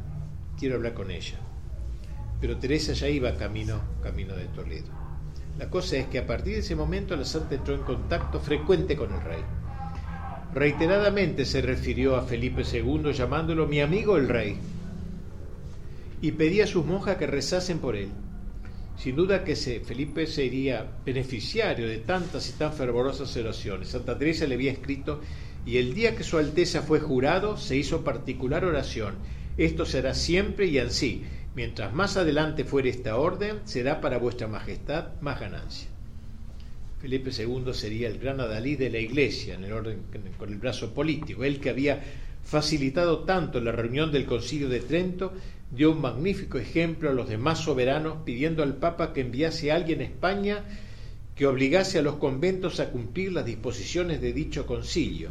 [0.59, 1.39] quiero hablar con ella.
[2.41, 4.89] Pero Teresa ya iba camino, camino de Toledo.
[5.59, 8.97] La cosa es que a partir de ese momento la santa entró en contacto frecuente
[8.97, 9.43] con el rey.
[10.55, 14.57] Reiteradamente se refirió a Felipe II llamándolo mi amigo el rey
[16.21, 18.09] y pedía a sus monjas que rezasen por él.
[18.97, 23.89] Sin duda que Felipe sería beneficiario de tantas y tan fervorosas oraciones.
[23.89, 25.21] Santa Teresa le había escrito,
[25.67, 29.17] y el día que su Alteza fue jurado, se hizo particular oración.
[29.57, 31.25] Esto será siempre y así.
[31.55, 35.89] Mientras más adelante fuere esta orden, será para vuestra majestad más ganancia.
[37.01, 40.03] Felipe II sería el gran adalí de la Iglesia en el orden
[40.37, 42.03] con el brazo político, él que había
[42.43, 45.33] facilitado tanto la reunión del Concilio de Trento
[45.71, 50.01] dio un magnífico ejemplo a los demás soberanos pidiendo al Papa que enviase a alguien
[50.01, 50.65] a España
[51.37, 55.31] que obligase a los conventos a cumplir las disposiciones de dicho concilio.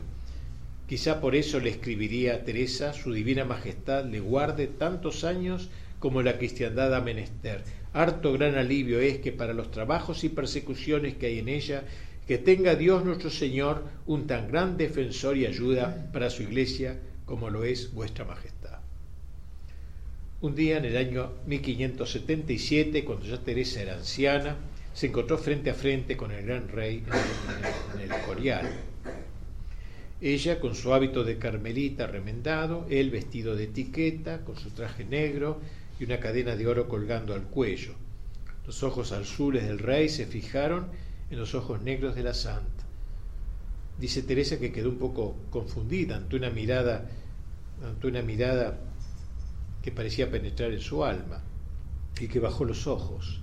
[0.88, 5.70] Quizá por eso le escribiría a Teresa, su divina majestad le guarde tantos años
[6.00, 7.64] como la cristiandad ha menester.
[7.94, 11.84] Harto gran alivio es que para los trabajos y persecuciones que hay en ella,
[12.28, 17.50] que tenga Dios nuestro Señor un tan gran defensor y ayuda para su iglesia como
[17.50, 18.80] lo es vuestra majestad.
[20.40, 24.56] Un día en el año 1577, cuando ya Teresa era anciana,
[24.94, 27.04] se encontró frente a frente con el gran rey
[27.96, 28.70] en el, Corial.
[30.20, 35.60] Ella con su hábito de carmelita remendado, él vestido de etiqueta, con su traje negro
[36.00, 37.94] y una cadena de oro colgando al cuello.
[38.66, 40.88] Los ojos azules del rey se fijaron
[41.30, 42.84] en los ojos negros de la santa.
[44.00, 47.10] Dice Teresa que quedó un poco confundida ante una mirada,
[47.84, 48.80] ante una mirada
[49.84, 51.44] que parecía penetrar en su alma
[52.20, 53.40] y que bajó los ojos.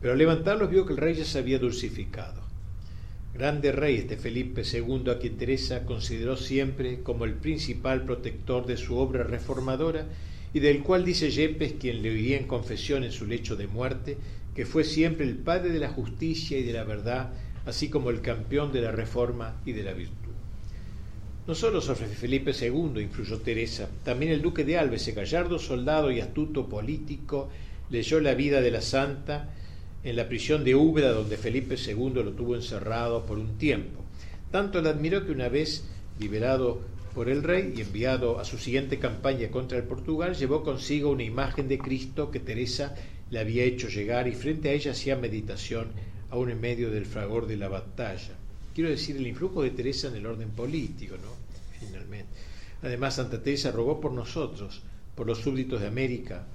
[0.00, 2.41] Pero al levantarlos vio que el rey ya se había dulcificado.
[3.34, 8.76] Grande rey este Felipe II, a quien Teresa consideró siempre como el principal protector de
[8.76, 10.06] su obra reformadora
[10.52, 14.18] y del cual dice Yepes, quien le oiría en confesión en su lecho de muerte,
[14.54, 17.32] que fue siempre el padre de la justicia y de la verdad,
[17.64, 20.32] así como el campeón de la reforma y de la virtud.
[21.46, 26.12] No solo sobre Felipe II influyó Teresa, también el duque de Alba, ese gallardo soldado
[26.12, 27.48] y astuto político,
[27.88, 29.54] leyó la vida de la santa
[30.04, 34.04] en la prisión de Úbeda, donde Felipe II lo tuvo encerrado por un tiempo.
[34.50, 35.84] Tanto la admiró que una vez
[36.18, 36.80] liberado
[37.14, 41.24] por el rey y enviado a su siguiente campaña contra el Portugal, llevó consigo una
[41.24, 42.94] imagen de Cristo que Teresa
[43.30, 45.88] le había hecho llegar y frente a ella hacía meditación
[46.30, 48.42] aún en medio del fragor de la batalla
[48.74, 51.32] quiero decir, el influjo de Teresa en el orden político, ¿no?
[51.78, 52.30] Finalmente.
[52.82, 54.82] Además, Santa Teresa rogó por nosotros,
[55.14, 56.46] por los súbditos de América,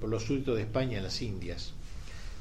[0.00, 1.72] por los súbditos de España en las Indias.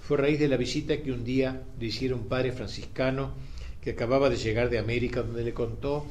[0.08, 3.34] Fue a raíz de la visita que un día le hicieron un padre franciscano
[3.82, 6.06] que acababa de llegar de América, donde le contó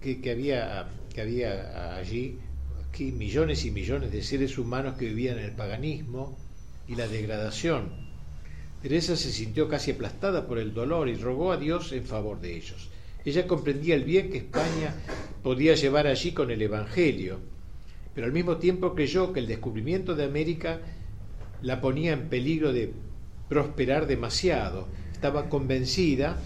[0.00, 2.38] que, había, que había allí
[2.88, 6.36] aquí millones y millones de seres humanos que vivían en el paganismo
[6.88, 8.10] y la degradación
[8.82, 12.56] Teresa se sintió casi aplastada por el dolor y rogó a Dios en favor de
[12.56, 12.88] ellos.
[13.24, 14.94] Ella comprendía el bien que España
[15.44, 17.38] podía llevar allí con el Evangelio,
[18.16, 20.80] pero al mismo tiempo creyó que el descubrimiento de América
[21.62, 22.92] la ponía en peligro de
[23.48, 24.88] prosperar demasiado.
[25.12, 26.38] Estaba convencida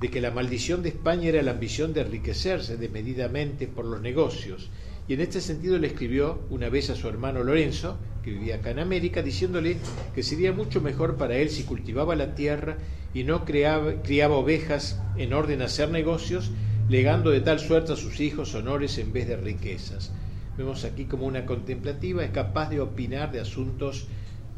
[0.00, 4.70] de que la maldición de España era la ambición de enriquecerse desmedidamente por los negocios
[5.10, 8.70] y en este sentido le escribió una vez a su hermano Lorenzo, que vivía acá
[8.70, 9.76] en América, diciéndole
[10.14, 12.76] que sería mucho mejor para él si cultivaba la tierra
[13.12, 16.52] y no criaba ovejas en orden a hacer negocios,
[16.88, 20.12] legando de tal suerte a sus hijos honores en vez de riquezas.
[20.56, 24.06] Vemos aquí como una contemplativa es capaz de opinar de asuntos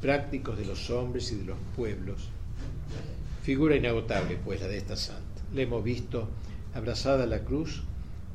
[0.03, 2.29] prácticos de los hombres y de los pueblos.
[3.43, 5.23] Figura inagotable, pues, la de esta santa.
[5.55, 6.29] La hemos visto
[6.74, 7.85] abrazada a la cruz,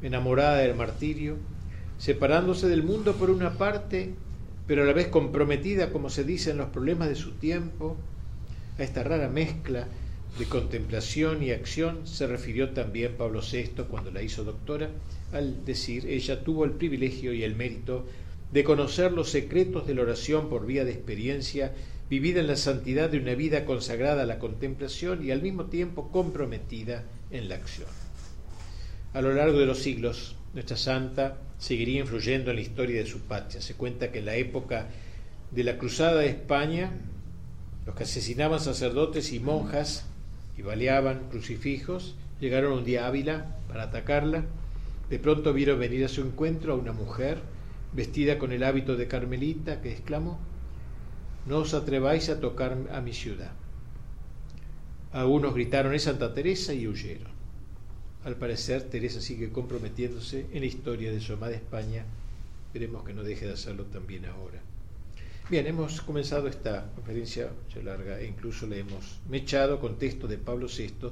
[0.01, 1.35] enamorada del martirio,
[1.97, 4.13] separándose del mundo por una parte,
[4.65, 7.97] pero a la vez comprometida, como se dice, en los problemas de su tiempo,
[8.79, 9.87] a esta rara mezcla
[10.39, 14.89] de contemplación y acción se refirió también Pablo VI cuando la hizo doctora,
[15.33, 18.05] al decir, ella tuvo el privilegio y el mérito
[18.51, 21.73] de conocer los secretos de la oración por vía de experiencia,
[22.09, 26.09] vivida en la santidad de una vida consagrada a la contemplación y al mismo tiempo
[26.11, 27.89] comprometida en la acción.
[29.13, 33.19] A lo largo de los siglos, nuestra santa seguiría influyendo en la historia de su
[33.21, 33.61] patria.
[33.61, 34.87] Se cuenta que en la época
[35.51, 36.91] de la Cruzada de España,
[37.85, 40.05] los que asesinaban sacerdotes y monjas
[40.57, 44.43] y baleaban crucifijos llegaron un día a Ávila para atacarla.
[45.09, 47.39] De pronto vieron venir a su encuentro a una mujer
[47.93, 50.39] vestida con el hábito de Carmelita que exclamó,
[51.45, 53.51] no os atreváis a tocar a mi ciudad.
[55.13, 57.31] Algunos gritaron es Santa Teresa y huyeron.
[58.25, 62.03] Al parecer Teresa sigue comprometiéndose en la historia de su amada España.
[62.73, 64.61] Veremos que no deje de hacerlo también ahora.
[65.49, 70.37] Bien, hemos comenzado esta conferencia mucho larga e incluso le hemos mechado con textos de
[70.37, 71.11] Pablo VI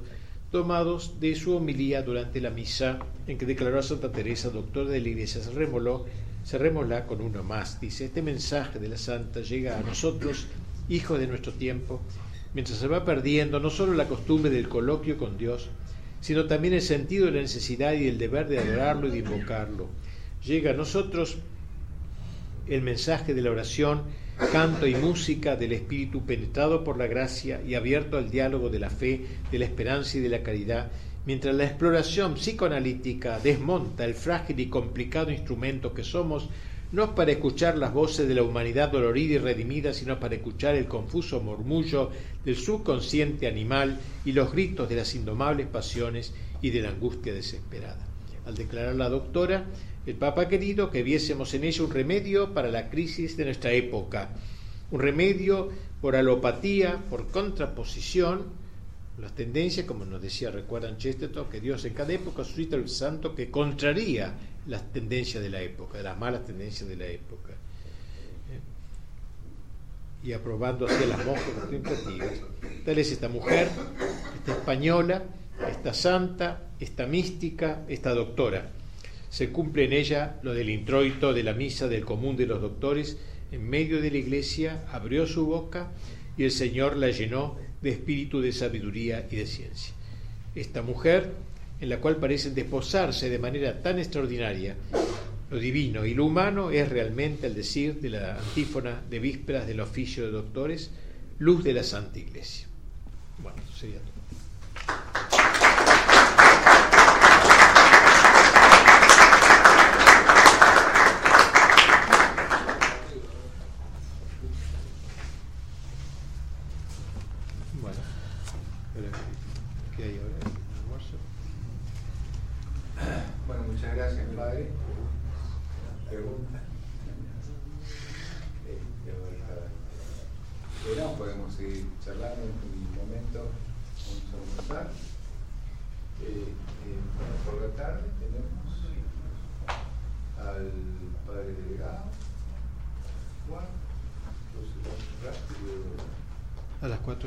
[0.52, 5.00] tomados de su homilía durante la misa en que declaró a Santa Teresa doctora de
[5.00, 5.42] la Iglesia.
[5.42, 6.04] Se remoló,
[6.46, 7.80] se remolá con uno más.
[7.80, 10.46] Dice, este mensaje de la Santa llega a nosotros,
[10.88, 12.00] hijos de nuestro tiempo,
[12.54, 15.70] mientras se va perdiendo no solo la costumbre del coloquio con Dios,
[16.20, 19.88] sino también el sentido de la necesidad y el deber de adorarlo y de invocarlo.
[20.44, 21.38] Llega a nosotros
[22.68, 24.02] el mensaje de la oración
[24.52, 28.90] canto y música del espíritu penetrado por la gracia y abierto al diálogo de la
[28.90, 30.92] fe, de la esperanza y de la caridad,
[31.26, 36.48] mientras la exploración psicoanalítica desmonta el frágil y complicado instrumento que somos,
[36.92, 40.86] no para escuchar las voces de la humanidad dolorida y redimida, sino para escuchar el
[40.86, 42.10] confuso murmullo
[42.44, 46.32] del subconsciente animal y los gritos de las indomables pasiones
[46.62, 48.06] y de la angustia desesperada.
[48.46, 49.66] Al declarar la doctora,
[50.06, 53.72] el Papa ha querido que viésemos en ella un remedio para la crisis de nuestra
[53.72, 54.30] época,
[54.92, 55.70] un remedio
[56.00, 58.44] por alopatía, por contraposición,
[59.18, 63.34] las tendencias, como nos decía, recuerdan Chesterton, que Dios en cada época suscita el santo
[63.34, 64.34] que contraría
[64.66, 67.54] las tendencias de la época, las malas tendencias de la época.
[70.22, 72.32] Y aprobando así las monjas contemplativas.
[72.84, 73.68] Tal es esta mujer,
[74.38, 75.22] esta española,
[75.70, 78.70] esta santa, esta mística, esta doctora
[79.36, 83.18] se cumple en ella lo del introito de la misa del común de los doctores,
[83.52, 85.90] en medio de la iglesia abrió su boca
[86.36, 89.94] y el Señor la llenó de espíritu de sabiduría y de ciencia.
[90.54, 91.32] Esta mujer,
[91.80, 94.76] en la cual parecen desposarse de manera tan extraordinaria
[95.50, 99.80] lo divino y lo humano, es realmente, al decir de la antífona de vísperas del
[99.80, 100.90] oficio de doctores,
[101.38, 102.66] luz de la Santa Iglesia.
[103.38, 103.62] Bueno.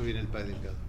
[0.02, 0.79] Viene el Padre Delgado.